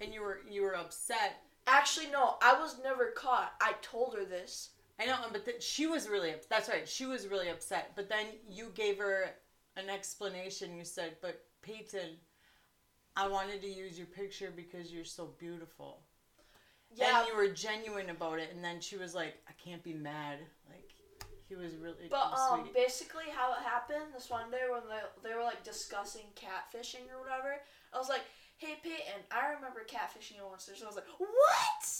and 0.00 0.12
you 0.12 0.20
were 0.20 0.40
you 0.48 0.62
were 0.62 0.76
upset. 0.76 1.42
Actually, 1.66 2.08
no, 2.08 2.36
I 2.42 2.58
was 2.60 2.76
never 2.82 3.12
caught. 3.12 3.54
I 3.60 3.74
told 3.80 4.14
her 4.14 4.24
this. 4.24 4.70
I 5.00 5.06
know, 5.06 5.16
but 5.32 5.44
th- 5.44 5.62
she 5.62 5.86
was 5.86 6.08
really. 6.08 6.34
That's 6.50 6.68
right. 6.68 6.86
She 6.86 7.06
was 7.06 7.28
really 7.28 7.48
upset. 7.48 7.92
But 7.96 8.08
then 8.08 8.26
you 8.48 8.70
gave 8.74 8.98
her 8.98 9.30
an 9.76 9.88
explanation. 9.88 10.76
You 10.76 10.84
said, 10.84 11.16
"But 11.22 11.42
Peyton, 11.62 12.18
I 13.16 13.28
wanted 13.28 13.62
to 13.62 13.68
use 13.68 13.96
your 13.96 14.08
picture 14.08 14.52
because 14.54 14.92
you're 14.92 15.04
so 15.04 15.30
beautiful." 15.38 16.02
Yeah, 16.94 17.20
And 17.20 17.28
you 17.28 17.36
were 17.36 17.48
genuine 17.48 18.10
about 18.10 18.38
it. 18.38 18.50
And 18.54 18.62
then 18.62 18.80
she 18.80 18.96
was 18.96 19.14
like, 19.14 19.34
"I 19.48 19.52
can't 19.52 19.82
be 19.82 19.94
mad." 19.94 20.38
Like 20.68 20.90
he 21.48 21.54
was 21.54 21.74
really 21.76 22.08
but 22.10 22.32
um, 22.32 22.62
sweet. 22.62 22.74
basically, 22.74 23.24
how 23.34 23.52
it 23.52 23.62
happened 23.64 24.12
this 24.14 24.30
one 24.30 24.50
day 24.50 24.62
when 24.70 24.82
they 24.88 25.28
they 25.28 25.34
were 25.34 25.42
like 25.42 25.62
discussing 25.64 26.24
catfishing 26.36 27.10
or 27.12 27.20
whatever, 27.20 27.56
I 27.92 27.98
was 27.98 28.08
like, 28.08 28.22
"Hey 28.58 28.78
Peyton, 28.82 29.22
I 29.30 29.52
remember 29.54 29.86
catfishing 29.86 30.36
you 30.36 30.46
once." 30.48 30.68
So 30.74 30.84
I 30.84 30.86
was 30.86 30.96
like, 30.96 31.06
"What?" 31.18 31.28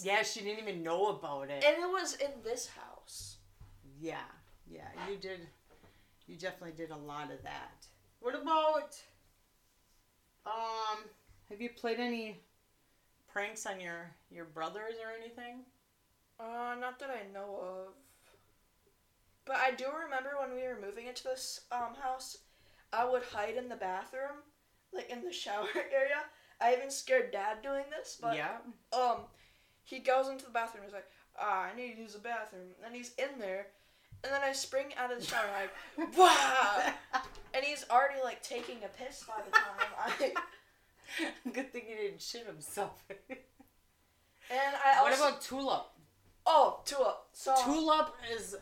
yeah, 0.03 0.23
she 0.23 0.41
didn't 0.41 0.61
even 0.63 0.83
know 0.83 1.09
about 1.09 1.51
it. 1.51 1.65
And 1.65 1.83
it 1.83 1.89
was 1.89 2.15
in 2.17 2.31
this 2.45 2.69
house. 2.69 3.37
Yeah, 4.01 4.17
yeah, 4.67 4.89
you 5.09 5.17
did. 5.17 5.41
You 6.27 6.37
definitely 6.37 6.77
did 6.77 6.91
a 6.91 6.97
lot 6.97 7.31
of 7.31 7.43
that. 7.43 7.87
What 8.21 8.35
about? 8.35 8.97
Um, 10.47 11.05
have 11.51 11.61
you 11.61 11.71
played 11.71 12.01
any 12.01 12.41
pranks 13.33 13.67
on 13.67 13.81
your 13.81 14.11
your 14.31 14.45
brothers 14.45 14.95
or 15.03 15.11
anything? 15.19 15.61
Uh, 16.39 16.75
not 16.81 16.99
that 16.99 17.11
I 17.11 17.33
know 17.33 17.59
of. 17.63 17.95
But 19.45 19.57
I 19.57 19.73
do 19.73 19.87
remember 20.05 20.31
when 20.39 20.55
we 20.55 20.63
were 20.63 20.79
moving 20.81 21.07
into 21.07 21.25
this 21.25 21.63
um 21.73 21.95
house, 22.01 22.39
I 22.93 23.09
would 23.09 23.23
hide 23.23 23.57
in 23.57 23.69
the 23.69 23.77
bathroom, 23.77 24.43
like 24.93 25.11
in 25.11 25.25
the 25.25 25.33
shower 25.45 25.69
area. 25.75 26.23
I 26.61 26.75
even 26.75 26.91
scared 26.91 27.33
Dad 27.33 27.63
doing 27.63 27.85
this, 27.91 28.19
but 28.21 28.37
yeah. 28.37 28.59
um, 28.93 29.23
he 29.83 29.99
goes 29.99 30.29
into 30.29 30.45
the 30.45 30.53
bathroom. 30.53 30.85
He's 30.85 30.93
like, 30.93 31.09
"Ah, 31.39 31.69
I 31.73 31.77
need 31.77 31.95
to 31.95 32.01
use 32.03 32.13
the 32.13 32.21
bathroom," 32.21 32.69
and 32.85 32.95
he's 32.95 33.15
in 33.19 33.41
there, 33.41 33.67
and 34.23 34.33
then 34.33 34.43
I 34.45 34.53
spring 34.53 34.95
out 34.97 35.13
of 35.13 35.19
the 35.19 35.27
shower, 35.27 35.49
like, 35.99 36.17
"Wow!" 36.17 36.93
and 37.53 37.65
he's 37.65 37.85
already 37.91 38.23
like 38.23 38.43
taking 38.45 38.79
a 38.85 38.89
piss 38.89 39.25
by 39.25 39.43
the 39.45 39.51
time 39.51 39.91
I. 39.99 40.33
Good 41.53 41.73
thing 41.73 41.83
he 41.87 41.95
didn't 41.95 42.23
shit 42.23 42.47
himself. 42.47 43.05
And 44.51 44.77
I 44.85 44.99
also. 44.99 45.11
what 45.11 45.31
about 45.31 45.41
Tulip? 45.41 45.87
Oh, 46.45 46.81
Tulip. 46.85 47.17
So 47.33 47.55
Tulip 47.65 48.13
is. 48.35 48.57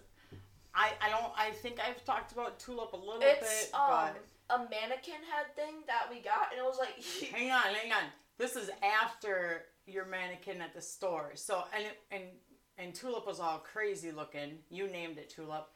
I, 0.72 0.92
I 1.00 1.08
don't 1.08 1.32
I 1.36 1.50
think 1.50 1.80
I've 1.80 2.04
talked 2.04 2.30
about 2.30 2.60
Tulip 2.60 2.92
a 2.92 2.96
little 2.96 3.18
it's 3.20 3.66
bit, 3.66 3.74
um 3.74 3.88
but 3.88 4.16
a 4.50 4.58
mannequin 4.58 5.22
head 5.32 5.56
thing 5.56 5.82
that 5.86 6.06
we 6.10 6.20
got, 6.20 6.52
and 6.52 6.60
it 6.60 6.64
was 6.64 6.78
like. 6.78 7.02
hang 7.32 7.50
on, 7.50 7.74
hang 7.74 7.92
on. 7.92 8.04
This 8.38 8.56
is 8.56 8.70
after 8.82 9.64
your 9.86 10.04
mannequin 10.04 10.60
at 10.60 10.74
the 10.74 10.82
store. 10.82 11.32
So 11.34 11.64
and 11.74 11.86
it, 11.86 11.98
and 12.12 12.24
and 12.78 12.94
Tulip 12.94 13.26
was 13.26 13.40
all 13.40 13.58
crazy 13.58 14.12
looking. 14.12 14.58
You 14.68 14.86
named 14.86 15.18
it 15.18 15.30
Tulip, 15.30 15.70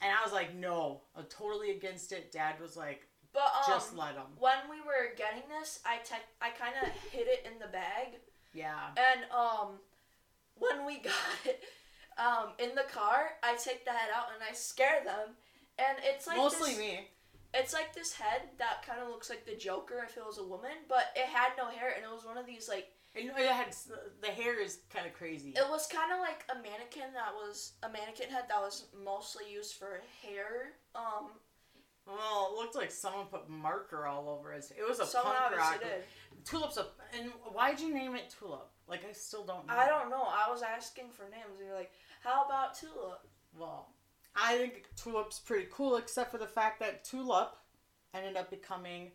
and 0.00 0.10
I 0.10 0.24
was 0.24 0.32
like, 0.32 0.54
no, 0.54 1.02
I'm 1.14 1.24
totally 1.24 1.72
against 1.72 2.12
it. 2.12 2.32
Dad 2.32 2.54
was 2.60 2.76
like, 2.76 3.06
But 3.32 3.42
um, 3.56 3.64
just 3.68 3.96
let 3.96 4.14
him. 4.14 4.26
when 4.38 4.58
we 4.70 4.80
were 4.80 5.14
getting 5.16 5.42
this, 5.48 5.80
I 5.86 5.98
te- 5.98 6.26
I 6.42 6.50
kind 6.50 6.74
of 6.82 6.88
hid 7.12 7.26
it 7.28 7.46
in 7.50 7.58
the 7.60 7.68
bag, 7.68 8.18
Yeah. 8.52 8.88
and 8.96 9.24
um, 9.30 9.78
when 10.58 10.84
we 10.84 10.98
got 11.02 11.14
it, 11.44 11.62
um, 12.18 12.50
in 12.58 12.74
the 12.74 12.84
car, 12.92 13.32
I 13.42 13.54
take 13.56 13.84
the 13.84 13.92
head 13.92 14.10
out 14.14 14.26
and 14.34 14.42
I 14.48 14.52
scare 14.52 15.02
them, 15.04 15.36
and 15.78 15.98
it's 16.02 16.26
like 16.26 16.36
Mostly 16.38 16.70
this, 16.70 16.78
me. 16.78 17.00
It's 17.54 17.72
like 17.72 17.94
this 17.94 18.12
head 18.12 18.42
that 18.58 18.84
kind 18.86 19.00
of 19.00 19.08
looks 19.08 19.28
like 19.30 19.44
the 19.46 19.56
Joker 19.56 20.04
if 20.08 20.16
it 20.16 20.24
was 20.26 20.38
a 20.38 20.44
woman, 20.44 20.86
but 20.88 21.06
it 21.16 21.26
had 21.26 21.52
no 21.56 21.66
hair, 21.66 21.92
and 21.96 22.04
it 22.04 22.10
was 22.12 22.24
one 22.24 22.36
of 22.38 22.46
these 22.46 22.68
like 22.68 22.88
And 23.14 23.26
it 23.30 23.34
had 23.50 23.74
the 24.20 24.28
hair 24.28 24.60
is 24.60 24.78
kind 24.92 25.06
of 25.06 25.14
crazy. 25.14 25.50
it 25.56 25.68
was 25.70 25.86
kind 25.86 26.12
of 26.12 26.18
like 26.20 26.44
a 26.50 26.54
mannequin 26.56 27.12
that 27.14 27.32
was 27.34 27.72
a 27.82 27.88
mannequin 27.88 28.28
head 28.30 28.44
that 28.48 28.60
was 28.60 28.86
mostly 29.04 29.44
used 29.50 29.74
for 29.74 30.00
hair. 30.22 30.72
Um, 30.94 31.30
Well, 32.06 32.50
it 32.52 32.56
looked 32.58 32.74
like 32.74 32.90
someone 32.90 33.26
put 33.26 33.48
marker 33.48 34.06
all 34.06 34.28
over 34.28 34.52
his. 34.52 34.70
It 34.72 34.86
was 34.88 34.98
a 35.00 35.06
someone 35.06 35.34
punk 35.36 35.56
rock. 35.56 35.74
obviously 35.74 35.96
did. 35.98 36.44
Tulip's 36.44 36.76
a. 36.76 36.86
And 37.18 37.30
why'd 37.52 37.78
you 37.80 37.94
name 37.94 38.14
it 38.16 38.34
Tulip? 38.38 38.68
Like 38.88 39.04
I 39.08 39.12
still 39.12 39.44
don't. 39.44 39.66
know. 39.66 39.74
I 39.74 39.86
don't 39.86 40.10
know. 40.10 40.22
I 40.26 40.50
was 40.50 40.62
asking 40.62 41.10
for 41.10 41.22
names, 41.24 41.58
and 41.58 41.66
you're 41.66 41.76
like, 41.76 41.92
"How 42.22 42.44
about 42.44 42.74
Tulip?" 42.74 43.20
Well, 43.56 43.88
I 44.34 44.56
think 44.58 44.84
Tulip's 44.96 45.38
pretty 45.38 45.68
cool, 45.70 45.96
except 45.96 46.30
for 46.32 46.38
the 46.38 46.46
fact 46.46 46.80
that 46.80 47.04
Tulip 47.04 47.54
ended 48.14 48.36
up 48.36 48.50
becoming 48.50 49.12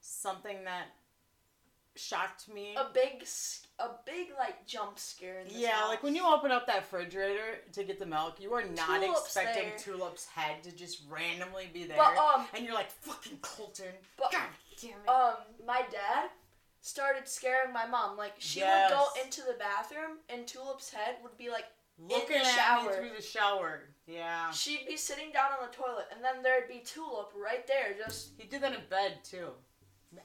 something 0.00 0.64
that 0.64 0.86
shocked 1.96 2.48
me. 2.48 2.74
a 2.76 2.88
big 2.92 3.22
s- 3.22 3.63
a 3.80 3.88
big 4.06 4.28
like 4.38 4.66
jump 4.66 4.98
scare 4.98 5.40
in 5.40 5.48
this 5.48 5.56
Yeah, 5.56 5.72
house. 5.72 5.88
like 5.88 6.02
when 6.02 6.14
you 6.14 6.24
open 6.26 6.50
up 6.52 6.66
that 6.68 6.76
refrigerator 6.78 7.58
to 7.72 7.82
get 7.84 7.98
the 7.98 8.06
milk, 8.06 8.40
you 8.40 8.52
are 8.54 8.62
not 8.64 9.00
Tulip's 9.00 9.20
expecting 9.24 9.68
there. 9.70 9.78
Tulip's 9.78 10.26
head 10.26 10.62
to 10.62 10.70
just 10.72 11.02
randomly 11.08 11.68
be 11.72 11.84
there. 11.84 11.96
but 11.96 12.16
um 12.16 12.46
and 12.54 12.64
you're 12.64 12.74
like, 12.74 12.90
fucking 12.90 13.38
Colten. 13.38 13.92
But- 14.16 14.30
God 14.32 14.42
damn 14.80 14.90
it. 14.92 15.08
um 15.08 15.34
my 15.66 15.82
dad 15.90 16.30
started 16.80 17.26
scaring 17.26 17.72
my 17.72 17.86
mom 17.86 18.16
like 18.16 18.34
she 18.38 18.60
Yes. 18.60 18.90
would 18.90 18.96
go 18.96 19.06
into 19.24 19.40
the 19.42 19.54
bathroom 19.58 20.18
and 20.28 20.46
tulip's 20.46 20.90
head 20.90 21.16
would 21.22 21.36
be 21.38 21.48
like 21.50 21.64
Looking 21.98 22.38
the 22.38 22.44
at 22.46 22.54
shower. 22.54 22.90
me 22.90 22.96
through 23.08 23.16
the 23.16 23.22
shower. 23.22 23.82
Yeah. 24.06 24.50
she'd 24.50 24.86
be 24.86 24.96
sitting 24.96 25.32
down 25.32 25.50
on 25.52 25.66
the 25.68 25.74
toilet 25.74 26.06
and 26.14 26.22
then 26.22 26.42
there'd 26.42 26.68
be 26.68 26.80
tulip 26.84 27.32
right 27.34 27.66
there 27.66 27.94
just 28.04 28.30
He 28.38 28.46
did 28.46 28.60
that 28.62 28.72
in 28.74 28.80
bed 28.90 29.18
too. 29.24 29.48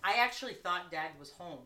I 0.03 0.15
actually 0.15 0.53
thought 0.53 0.91
Dad 0.91 1.11
was 1.19 1.31
home 1.31 1.59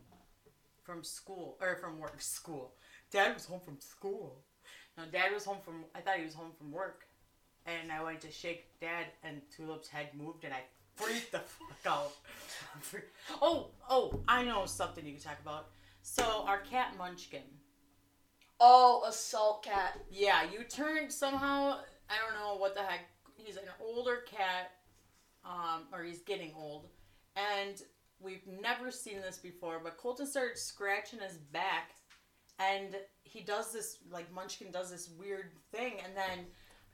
from 0.84 1.04
school 1.04 1.58
or 1.62 1.76
from 1.78 2.00
work. 2.00 2.22
School. 2.22 2.74
Dad 3.12 3.34
was 3.34 3.46
home 3.46 3.60
from 3.60 3.80
school. 3.80 4.44
No, 4.98 5.04
Dad 5.12 5.32
was 5.34 5.46
home 5.46 5.58
from. 5.64 5.86
I 5.96 6.02
thought 6.02 6.18
he 6.18 6.26
was 6.26 6.34
home 6.34 6.52
from 6.58 6.72
work, 6.72 7.06
and 7.66 7.92
I 7.92 8.04
went 8.04 8.22
to 8.22 8.32
shake 8.32 8.80
Dad, 8.80 9.06
and 9.24 9.42
Tulip's 9.56 9.88
head 9.88 10.10
moved, 10.16 10.44
and 10.44 10.54
I 10.54 10.62
freaked 10.96 11.32
the 11.32 11.40
fuck 11.40 11.86
out. 11.86 12.12
oh, 13.42 13.70
oh! 13.90 14.20
I 14.28 14.44
know 14.44 14.66
something 14.66 15.06
you 15.06 15.14
can 15.14 15.22
talk 15.22 15.40
about. 15.42 15.70
So 16.02 16.44
our 16.48 16.60
cat 16.60 16.96
Munchkin. 16.98 17.42
oh 18.60 19.04
assault 19.08 19.64
cat 19.64 20.00
Yeah, 20.12 20.44
you 20.52 20.64
turned 20.66 21.12
somehow. 21.12 21.80
I 22.10 22.16
don't 22.20 22.40
know 22.40 22.58
what 22.58 22.76
the 22.76 22.82
heck. 22.82 23.02
He's 23.36 23.58
an 23.58 23.64
older 23.82 24.24
cat, 24.30 24.72
um, 25.46 25.84
or 25.92 26.04
he's 26.04 26.22
getting 26.22 26.52
old, 26.56 26.88
and 27.36 27.82
we've 28.24 28.48
never 28.62 28.92
seen 28.92 29.22
this 29.22 29.38
before. 29.38 29.82
But 29.84 29.98
Colten 29.98 30.26
started 30.26 30.58
scratching 30.58 31.20
his 31.20 31.38
back, 31.38 31.92
and 32.60 32.96
he 33.24 33.42
does 33.42 33.74
this 33.74 33.98
like 34.10 34.34
Munchkin 34.34 34.72
does 34.72 34.92
this 34.92 35.10
weird 35.20 35.52
thing, 35.72 35.94
and 36.04 36.16
then 36.16 36.46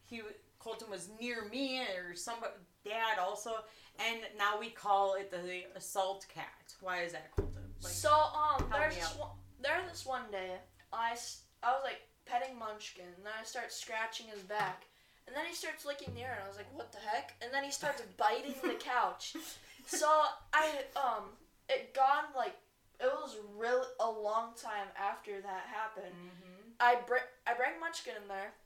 he 0.05 0.21
Colten 0.59 0.89
was 0.89 1.09
near 1.19 1.47
me 1.49 1.81
or 1.81 2.15
somebody 2.15 2.53
dad 2.83 3.19
also, 3.19 3.51
and 3.99 4.21
now 4.37 4.59
we 4.59 4.69
call 4.69 5.15
it 5.15 5.31
the 5.31 5.63
assault 5.75 6.25
cat. 6.33 6.73
Why 6.81 7.01
is 7.01 7.11
that, 7.13 7.35
Colten? 7.35 7.55
Like, 7.81 7.93
so 7.93 8.11
um 8.11 8.65
there's 8.71 8.95
this 8.95 9.15
one 9.17 9.29
there's 9.61 9.89
this 9.89 10.05
one 10.05 10.29
day 10.31 10.55
I 10.91 11.15
I 11.63 11.71
was 11.71 11.81
like 11.83 12.01
petting 12.25 12.57
Munchkin, 12.57 13.05
and 13.15 13.25
then 13.25 13.33
I 13.39 13.43
start 13.43 13.71
scratching 13.71 14.27
his 14.27 14.43
back, 14.43 14.85
and 15.29 15.37
then 15.37 15.45
he 15.45 15.53
starts 15.53 15.85
licking 15.85 16.15
the 16.15 16.21
air, 16.21 16.33
and 16.33 16.43
I 16.43 16.47
was 16.47 16.57
like, 16.57 16.73
"What 16.73 16.91
the 16.91 16.97
heck?" 16.97 17.35
And 17.39 17.53
then 17.53 17.63
he 17.63 17.69
starts 17.69 18.01
biting 18.17 18.55
the 18.63 18.81
couch. 18.81 19.37
So 19.85 20.09
I 20.51 20.89
um, 20.97 21.37
it 21.69 21.93
gone 21.93 22.33
like 22.35 22.57
it 22.99 23.05
was 23.13 23.37
really 23.55 23.85
a 23.99 24.09
long 24.09 24.57
time 24.57 24.89
after 24.97 25.39
that 25.39 25.69
happened. 25.69 26.17
Mm-hmm. 26.17 26.73
I 26.79 26.97
bring 27.05 27.29
I 27.45 27.53
bring 27.53 27.79
Munchkin 27.79 28.17
in 28.19 28.27
there, 28.27 28.57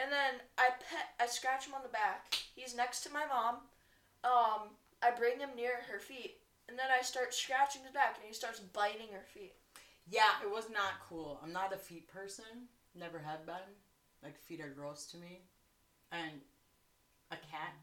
and 0.00 0.10
then 0.10 0.40
I 0.56 0.70
pet 0.80 1.12
I 1.20 1.26
scratch 1.26 1.66
him 1.66 1.74
on 1.74 1.82
the 1.82 1.92
back. 1.92 2.32
He's 2.56 2.74
next 2.74 3.02
to 3.04 3.12
my 3.12 3.26
mom. 3.28 3.56
Um, 4.24 4.72
I 5.02 5.10
bring 5.10 5.40
him 5.40 5.50
near 5.54 5.84
her 5.92 5.98
feet, 5.98 6.40
and 6.68 6.78
then 6.78 6.86
I 6.88 7.02
start 7.02 7.34
scratching 7.34 7.82
his 7.82 7.92
back, 7.92 8.16
and 8.16 8.26
he 8.26 8.32
starts 8.32 8.60
biting 8.60 9.12
her 9.12 9.26
feet. 9.34 9.52
Yeah, 10.08 10.40
it 10.42 10.50
was 10.50 10.70
not 10.72 11.04
cool. 11.06 11.38
I'm 11.42 11.52
not 11.52 11.74
a 11.74 11.76
feet 11.76 12.08
person. 12.08 12.68
Never 12.94 13.18
have 13.18 13.44
been. 13.46 13.76
Like 14.22 14.38
feet 14.38 14.60
are 14.60 14.70
gross 14.70 15.06
to 15.06 15.18
me. 15.18 15.42
And 16.12 16.40
a 17.30 17.36
cat 17.36 17.74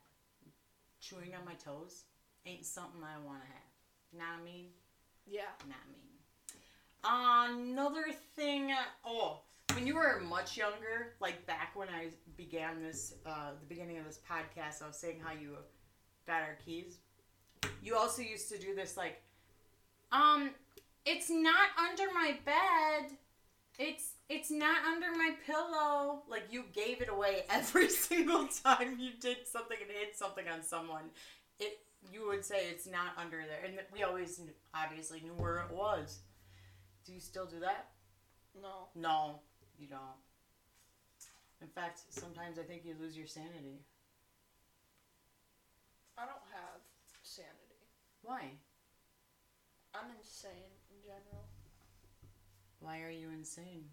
chewing 1.01 1.33
on 1.37 1.45
my 1.45 1.55
toes 1.55 2.03
ain't 2.45 2.65
something 2.65 3.01
I 3.03 3.17
want 3.25 3.41
to 3.41 3.47
have. 3.47 3.59
Know 4.13 4.19
what 4.19 4.41
I 4.41 4.45
mean? 4.45 4.67
Yeah. 5.25 5.41
Not 5.67 5.77
me. 5.91 5.99
Another 7.03 8.13
thing. 8.35 8.71
Oh, 9.05 9.41
when 9.73 9.87
you 9.87 9.95
were 9.95 10.21
much 10.27 10.57
younger, 10.57 11.13
like 11.19 11.45
back 11.45 11.71
when 11.75 11.87
I 11.89 12.09
began 12.37 12.81
this, 12.81 13.15
uh, 13.25 13.51
the 13.59 13.65
beginning 13.67 13.97
of 13.97 14.05
this 14.05 14.19
podcast, 14.29 14.83
I 14.83 14.87
was 14.87 14.97
saying 14.97 15.19
how 15.23 15.33
you 15.33 15.55
got 16.27 16.41
our 16.41 16.57
keys. 16.65 16.97
You 17.83 17.95
also 17.95 18.21
used 18.21 18.49
to 18.49 18.57
do 18.57 18.75
this, 18.75 18.97
like, 18.97 19.21
um, 20.11 20.51
it's 21.05 21.29
not 21.29 21.69
under 21.77 22.11
my 22.13 22.37
bed. 22.45 23.11
It's 23.77 24.11
it's 24.29 24.51
not 24.51 24.85
under 24.85 25.11
my 25.11 25.31
pillow. 25.45 26.21
Like 26.29 26.43
you 26.51 26.65
gave 26.73 27.01
it 27.01 27.09
away 27.09 27.43
every 27.49 27.89
single 27.89 28.47
time 28.47 28.97
you 28.99 29.11
did 29.19 29.47
something 29.47 29.77
and 29.81 29.91
hit 29.91 30.17
something 30.17 30.47
on 30.47 30.63
someone. 30.63 31.05
It 31.59 31.79
you 32.09 32.27
would 32.27 32.45
say 32.45 32.67
it's 32.69 32.87
not 32.87 33.17
under 33.17 33.37
there, 33.37 33.65
and 33.65 33.77
we 33.91 34.03
always 34.03 34.39
knew, 34.39 34.53
obviously 34.73 35.19
knew 35.19 35.33
where 35.33 35.57
it 35.57 35.71
was. 35.73 36.19
Do 37.05 37.11
you 37.11 37.19
still 37.19 37.45
do 37.45 37.59
that? 37.59 37.89
No. 38.61 38.87
No, 38.95 39.39
you 39.77 39.87
don't. 39.87 39.99
In 41.61 41.67
fact, 41.67 42.01
sometimes 42.09 42.57
I 42.57 42.63
think 42.63 42.83
you 42.85 42.95
lose 42.99 43.17
your 43.17 43.27
sanity. 43.27 43.83
I 46.17 46.21
don't 46.21 46.47
have 46.53 46.79
sanity. 47.23 47.83
Why? 48.21 48.51
I'm 49.93 50.11
insane 50.17 50.71
in 50.89 51.01
general. 51.01 51.47
Why 52.79 53.01
are 53.01 53.11
you 53.11 53.29
insane? 53.29 53.89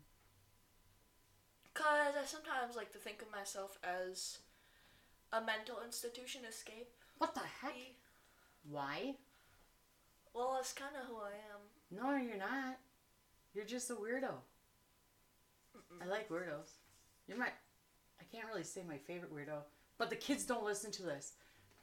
Cause 1.77 2.15
I 2.19 2.25
sometimes 2.25 2.75
like 2.75 2.91
to 2.93 2.99
think 2.99 3.21
of 3.21 3.31
myself 3.31 3.79
as 3.85 4.39
a 5.31 5.43
mental 5.43 5.77
institution 5.85 6.41
escape. 6.49 6.89
What 7.19 7.35
the 7.35 7.43
heck? 7.61 7.75
Why? 8.69 9.17
Well, 10.35 10.55
that's 10.55 10.73
kind 10.73 10.97
of 10.99 11.07
who 11.07 11.17
I 11.17 11.37
am. 11.53 11.61
No, 11.91 12.17
you're 12.17 12.39
not. 12.39 12.79
You're 13.53 13.67
just 13.67 13.91
a 13.91 13.95
weirdo. 13.95 14.33
I 16.01 16.07
like 16.07 16.31
weirdos. 16.31 16.73
You're 17.29 17.39
my. 17.39 17.47
I 17.47 18.25
can't 18.33 18.47
really 18.49 18.65
say 18.65 18.83
my 18.87 18.97
favorite 18.97 19.35
weirdo, 19.35 19.59
but 19.99 20.09
the 20.09 20.17
kids 20.17 20.47
don't 20.47 20.65
listen 20.65 20.91
to 20.93 21.03
this. 21.03 21.35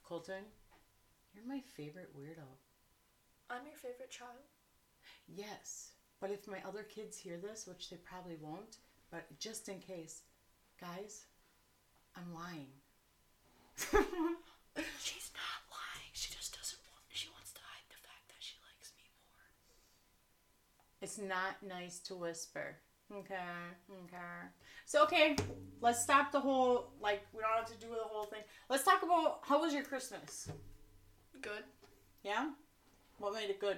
Colten, 0.07 0.45
you're 1.35 1.47
my 1.47 1.61
favorite 1.75 2.09
weirdo. 2.17 2.47
I'm 3.49 3.65
your 3.67 3.75
favorite 3.75 4.09
child. 4.09 4.31
Yes, 5.27 5.91
but 6.19 6.31
if 6.31 6.47
my 6.47 6.57
other 6.67 6.83
kids 6.83 7.17
hear 7.17 7.37
this, 7.37 7.67
which 7.67 7.89
they 7.89 7.97
probably 7.97 8.37
won't, 8.41 8.77
but 9.13 9.27
just 9.39 9.69
in 9.69 9.77
case, 9.77 10.23
guys, 10.81 11.25
I'm 12.17 12.33
lying. 12.33 12.73
She's 13.77 15.29
not 15.37 15.59
lying. 15.69 16.09
She 16.13 16.33
just 16.33 16.57
doesn't 16.57 16.79
want. 16.89 17.05
She 17.13 17.29
wants 17.29 17.51
to 17.53 17.59
hide 17.61 17.85
the 17.89 18.01
fact 18.01 18.25
that 18.29 18.39
she 18.39 18.55
likes 18.65 18.91
me 18.97 19.05
more. 19.21 19.45
It's 20.99 21.19
not 21.19 21.61
nice 21.61 21.99
to 22.09 22.15
whisper. 22.15 22.77
Okay, 23.13 23.35
okay. 24.05 24.49
So 24.85 25.03
okay, 25.03 25.35
let's 25.79 26.01
stop 26.01 26.31
the 26.31 26.39
whole 26.39 26.89
like 26.99 27.21
we 27.33 27.41
don't 27.41 27.55
have 27.55 27.67
to 27.67 27.85
do 27.85 27.93
the 27.93 28.07
whole 28.09 28.23
thing. 28.25 28.41
Let's 28.67 28.83
talk 28.83 29.03
about 29.03 29.41
how 29.43 29.61
was 29.61 29.75
your 29.75 29.83
Christmas? 29.83 30.49
Good. 31.39 31.63
Yeah? 32.23 32.49
What 33.19 33.35
made 33.35 33.51
it 33.51 33.59
good? 33.59 33.77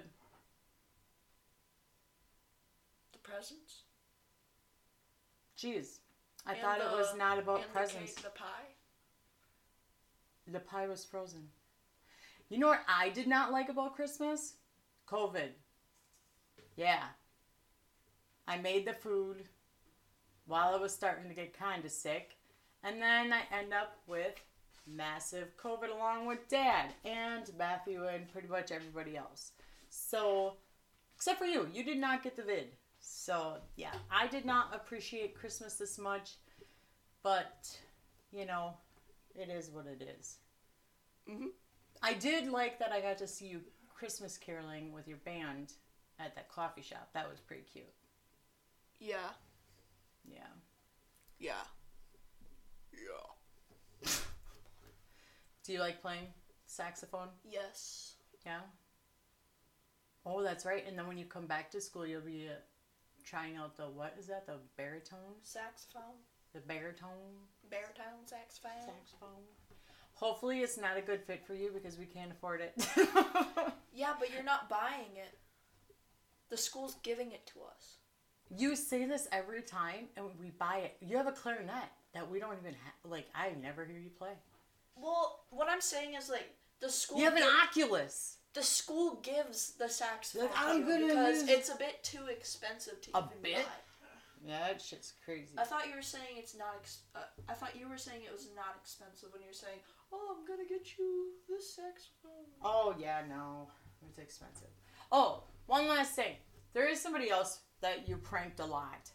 The 3.12 3.19
presents. 3.19 3.85
Jeez. 5.58 6.00
I 6.46 6.54
And 6.54 6.62
thought 6.62 6.80
it 6.80 6.91
was 6.91 7.15
not 7.18 7.39
about 7.39 7.72
presents. 7.74 8.13
The, 8.13 8.22
cake, 8.22 8.34
the 8.34 8.39
pie. 8.39 8.76
The 10.52 10.60
pie 10.60 10.88
was 10.88 11.04
frozen. 11.04 11.50
You 12.50 12.60
know 12.60 12.68
what 12.68 12.84
I 12.88 13.10
did 13.10 13.28
not 13.28 13.52
like 13.52 13.70
about 13.70 13.96
Christmas? 13.96 14.54
COVID. 15.08 15.50
Yeah. 16.76 17.04
I 18.48 18.58
made 18.58 18.86
the 18.86 18.94
food 18.94 19.44
while 20.46 20.76
I 20.76 20.78
was 20.78 20.94
starting 20.94 21.28
to 21.30 21.36
get 21.36 21.58
kind 21.58 21.84
of 21.84 21.91
sick. 21.91 22.38
And 22.84 23.02
then 23.02 23.34
I 23.34 23.41
end 23.52 23.74
up 23.74 23.98
with 24.06 24.36
massive 24.88 25.58
COVID 25.58 25.91
along 25.91 26.28
with 26.28 26.48
dad 26.48 26.94
and 27.04 27.50
Matthew 27.58 28.06
and 28.06 28.32
pretty 28.32 28.48
much 28.48 28.72
everybody 28.72 29.18
else. 29.18 29.54
So, 29.89 30.58
except 31.15 31.39
for 31.39 31.46
you, 31.46 31.68
you 31.74 31.84
did 31.84 31.98
not 31.98 32.22
get 32.22 32.36
the 32.36 32.44
vid. 32.44 32.74
So, 33.08 33.58
yeah, 33.76 33.94
I 34.10 34.26
did 34.26 34.46
not 34.46 34.74
appreciate 34.74 35.36
Christmas 35.36 35.76
this 35.76 36.00
much. 36.00 36.38
But, 37.22 37.78
you 38.32 38.46
know, 38.46 38.74
it 39.36 39.50
is 39.50 39.70
what 39.70 39.86
it 39.86 40.02
is. 40.02 40.38
Mhm. 41.28 41.54
I 42.02 42.13
did 42.13 42.48
like 42.48 42.80
that 42.80 42.91
I 42.91 43.02
got 43.02 43.18
to 43.20 43.28
see 43.28 43.48
you 43.48 43.63
Christmas 43.89 44.38
caroling 44.38 44.91
with 44.91 45.08
your 45.08 45.18
band 45.18 45.74
at 46.20 46.36
that 46.36 46.50
coffee 46.50 46.82
shop. 46.82 47.13
That 47.13 47.30
was 47.30 47.39
pretty 47.39 47.63
cute. 47.63 47.94
Yeah. 49.00 49.34
Yeah. 50.24 50.48
Yeah. 51.39 51.63
Yeah. 52.91 54.10
Do 55.63 55.74
you 55.74 55.80
like 55.80 56.02
playing 56.02 56.34
saxophone? 56.65 57.30
Yes. 57.44 58.15
Yeah. 58.46 58.62
Oh, 60.26 60.41
that's 60.44 60.65
right. 60.65 60.86
And 60.88 60.98
then 60.98 61.08
when 61.08 61.18
you 61.18 61.26
come 61.26 61.48
back 61.48 61.72
to 61.72 61.82
school, 61.82 62.06
you'll 62.06 62.22
be 62.22 62.50
uh, 62.50 62.60
trying 63.26 63.56
out 63.58 63.76
the 63.78 63.84
what 63.84 64.16
is 64.20 64.28
that? 64.28 64.46
The 64.48 64.58
baritone? 64.78 65.36
Saxophone. 65.44 66.18
The 66.54 66.60
baritone 66.62 67.10
Baritone 67.70 68.26
saxophone. 68.26 68.72
saxophone. 68.86 69.44
Hopefully, 70.14 70.60
it's 70.62 70.78
not 70.78 70.98
a 70.98 71.02
good 71.02 71.22
fit 71.22 71.44
for 71.46 71.54
you 71.56 71.72
because 71.74 71.98
we 71.98 72.06
can't 72.06 72.32
afford 72.32 72.62
it. 72.62 72.74
Yeah, 73.98 74.12
but 74.20 74.30
you're 74.34 74.44
not 74.44 74.68
buying 74.68 75.16
it. 75.16 75.38
The 76.50 76.58
school's 76.58 76.96
giving 77.02 77.32
it 77.32 77.46
to 77.54 77.60
us. 77.74 78.00
you 78.50 78.76
say 78.76 79.06
this 79.06 79.26
every 79.32 79.62
time, 79.62 80.10
and 80.18 80.26
we 80.38 80.50
buy 80.50 80.80
it. 80.80 80.98
You 81.00 81.16
have 81.16 81.28
a 81.28 81.32
clarinet 81.32 81.90
that 82.14 82.30
we 82.30 82.40
don't 82.42 82.58
even 82.60 82.74
have. 82.74 83.10
Like 83.10 83.28
I 83.34 83.52
never 83.62 83.86
hear 83.86 83.98
you 83.98 84.10
play. 84.10 84.32
Well, 84.98 85.46
what 85.50 85.70
I'm 85.70 85.80
saying 85.80 86.14
is 86.16 86.30
like 86.30 86.52
the 86.82 86.90
school. 86.90 87.20
You 87.20 87.26
have 87.26 87.38
an 87.38 87.44
Oculus. 87.64 88.38
The 88.56 88.63
school 88.63 89.20
gives 89.22 89.74
the 89.74 89.88
saxophone 89.88 90.48
Like, 90.50 90.58
I'm 90.58 90.82
gonna 90.88 91.08
because 91.08 91.41
use- 91.41 91.50
it's 91.50 91.70
a 91.70 91.76
bit 91.76 92.04
too 92.04 92.26
expensive 92.28 93.00
to 93.02 93.12
A 93.18 93.20
even 93.20 93.41
bit? 93.44 93.65
buy. 93.65 93.72
Yeah, 94.48 94.60
that 94.68 94.82
shit's 94.82 95.13
crazy. 95.24 95.56
I 95.58 95.63
thought 95.63 95.88
you 95.88 95.96
were 95.96 96.02
saying 96.04 96.38
it's 96.38 96.56
not. 96.56 96.76
Ex- 96.80 97.02
uh, 97.15 97.20
I 97.50 97.54
thought 97.54 97.76
you 97.76 97.88
were 97.89 97.98
saying 97.98 98.22
it 98.24 98.32
was 98.32 98.48
not 98.56 98.76
expensive 98.82 99.30
when 99.34 99.41
you're 99.44 99.54
saying, 99.54 99.80
"Oh, 100.12 100.36
I'm 100.38 100.46
gonna 100.46 100.68
get 100.68 100.98
you 101.00 101.32
this 101.50 101.74
saxophone." 101.76 102.46
Oh 102.62 102.96
yeah, 103.00 103.24
no, 103.28 103.70
it's 104.08 104.20
expensive. 104.20 104.70
Oh, 105.12 105.46
one 105.65 105.88
last 105.88 106.13
thing. 106.15 106.36
There 106.74 106.88
is 106.88 107.02
somebody 107.02 107.30
else 107.32 107.62
that 107.82 108.08
you 108.08 108.18
pranked 108.18 108.60
a 108.60 108.65
lot. 108.65 109.10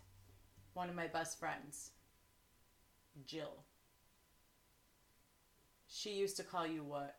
One 0.74 0.88
of 0.88 0.96
my 0.96 1.06
best 1.06 1.38
friends, 1.38 1.92
Jill. 3.24 3.64
She 5.86 6.10
used 6.14 6.36
to 6.38 6.42
call 6.44 6.66
you 6.66 6.82
what? 6.82 7.16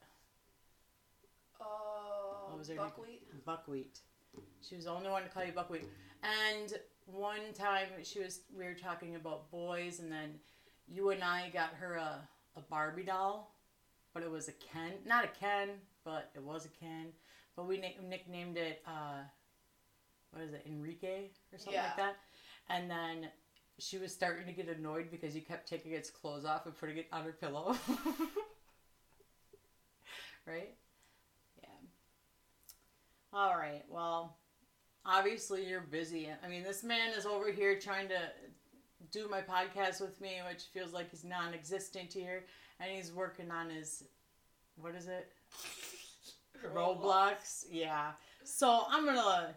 Uh, 1.62 2.50
What 2.50 2.58
was 2.60 2.68
her 2.68 2.76
name? 2.76 2.84
buckwheat. 2.84 3.46
Buckwheat. 3.46 4.00
She 4.68 4.76
was 4.76 4.86
the 4.86 4.92
only 4.92 5.10
one 5.10 5.24
to 5.24 5.30
call 5.30 5.44
you 5.44 5.52
buckwheat. 5.52 5.86
And 6.24 6.74
one 7.06 7.54
time 7.54 7.88
she 8.04 8.20
was 8.20 8.42
we 8.58 8.66
were 8.66 8.74
talking 8.74 9.16
about 9.16 9.50
boys, 9.52 10.00
and 10.00 10.12
then 10.12 10.36
you 10.88 11.10
and 11.12 11.24
I 11.24 11.50
got 11.54 11.74
her 11.80 11.96
a, 11.96 12.28
a 12.56 12.62
Barbie 12.62 13.04
doll, 13.04 13.56
but 14.14 14.24
it 14.24 14.32
was 14.32 14.48
a 14.48 14.54
Ken, 14.54 14.94
not 15.06 15.26
a 15.26 15.30
Ken, 15.30 15.70
but 16.04 16.32
it 16.36 16.44
was 16.44 16.66
a 16.66 16.70
Ken. 16.70 17.08
But 17.56 17.68
we 17.68 17.78
na- 17.80 18.08
nicknamed 18.08 18.58
it 18.58 18.82
uh, 18.88 19.22
what 20.32 20.44
is 20.44 20.54
it, 20.54 20.64
Enrique 20.66 21.30
or 21.52 21.58
something 21.58 21.74
Yeah. 21.74 21.88
like 21.88 21.98
that. 21.98 22.16
And 22.70 22.90
then 22.90 23.28
she 23.80 23.98
was 23.98 24.14
starting 24.14 24.46
to 24.46 24.54
get 24.54 24.70
annoyed 24.70 25.10
because 25.12 25.36
you 25.36 25.42
kept 25.42 25.68
taking 25.68 25.92
its 25.94 26.10
clothes 26.10 26.46
off 26.46 26.66
and 26.66 26.78
putting 26.78 26.98
it 26.98 27.08
on 27.12 27.24
her 27.24 27.32
pillow. 27.34 27.76
right? 30.46 30.76
All 33.34 33.56
right. 33.56 33.84
Well, 33.90 34.38
obviously 35.06 35.66
you're 35.66 35.82
busy. 35.82 36.30
I 36.44 36.48
mean, 36.48 36.64
this 36.64 36.84
man 36.84 37.12
is 37.18 37.26
over 37.26 37.52
here 37.52 37.80
trying 37.80 38.10
to 38.10 38.20
do 39.12 39.28
my 39.30 39.42
podcast 39.42 40.02
with 40.02 40.20
me, 40.22 40.40
which 40.48 40.64
feels 40.74 40.94
like 40.94 41.12
he's 41.12 41.24
non-existent 41.24 42.12
here, 42.14 42.46
and 42.80 42.92
he's 42.92 43.12
working 43.12 43.50
on 43.52 43.70
his, 43.70 44.04
what 44.76 44.96
is 44.96 45.08
it? 45.08 45.32
Roblox. 46.76 47.66
Yeah. 47.72 48.12
So 48.44 48.84
I'm 48.90 49.06
gonna 49.06 49.56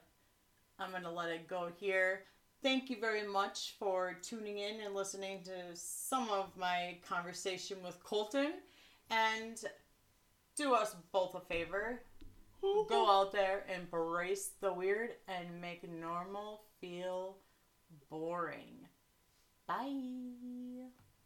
I'm 0.78 0.90
gonna 0.90 1.12
let 1.12 1.30
it 1.30 1.48
go 1.48 1.68
here. 1.78 2.22
Thank 2.62 2.88
you 2.88 2.96
very 2.98 3.26
much 3.26 3.74
for 3.78 4.16
tuning 4.22 4.58
in 4.58 4.80
and 4.80 4.94
listening 4.94 5.42
to 5.44 5.52
some 5.74 6.30
of 6.30 6.56
my 6.56 6.96
conversation 7.06 7.78
with 7.82 8.02
Colten. 8.02 8.52
And 9.10 9.62
do 10.56 10.74
us 10.74 10.96
both 11.12 11.34
a 11.34 11.40
favor. 11.40 12.00
Go 12.88 13.10
out 13.10 13.32
there, 13.32 13.64
embrace 13.74 14.52
the 14.60 14.72
weird, 14.72 15.10
and 15.28 15.60
make 15.60 15.88
normal 15.88 16.62
feel 16.80 17.36
boring. 18.10 18.88
Bye. 19.66 20.88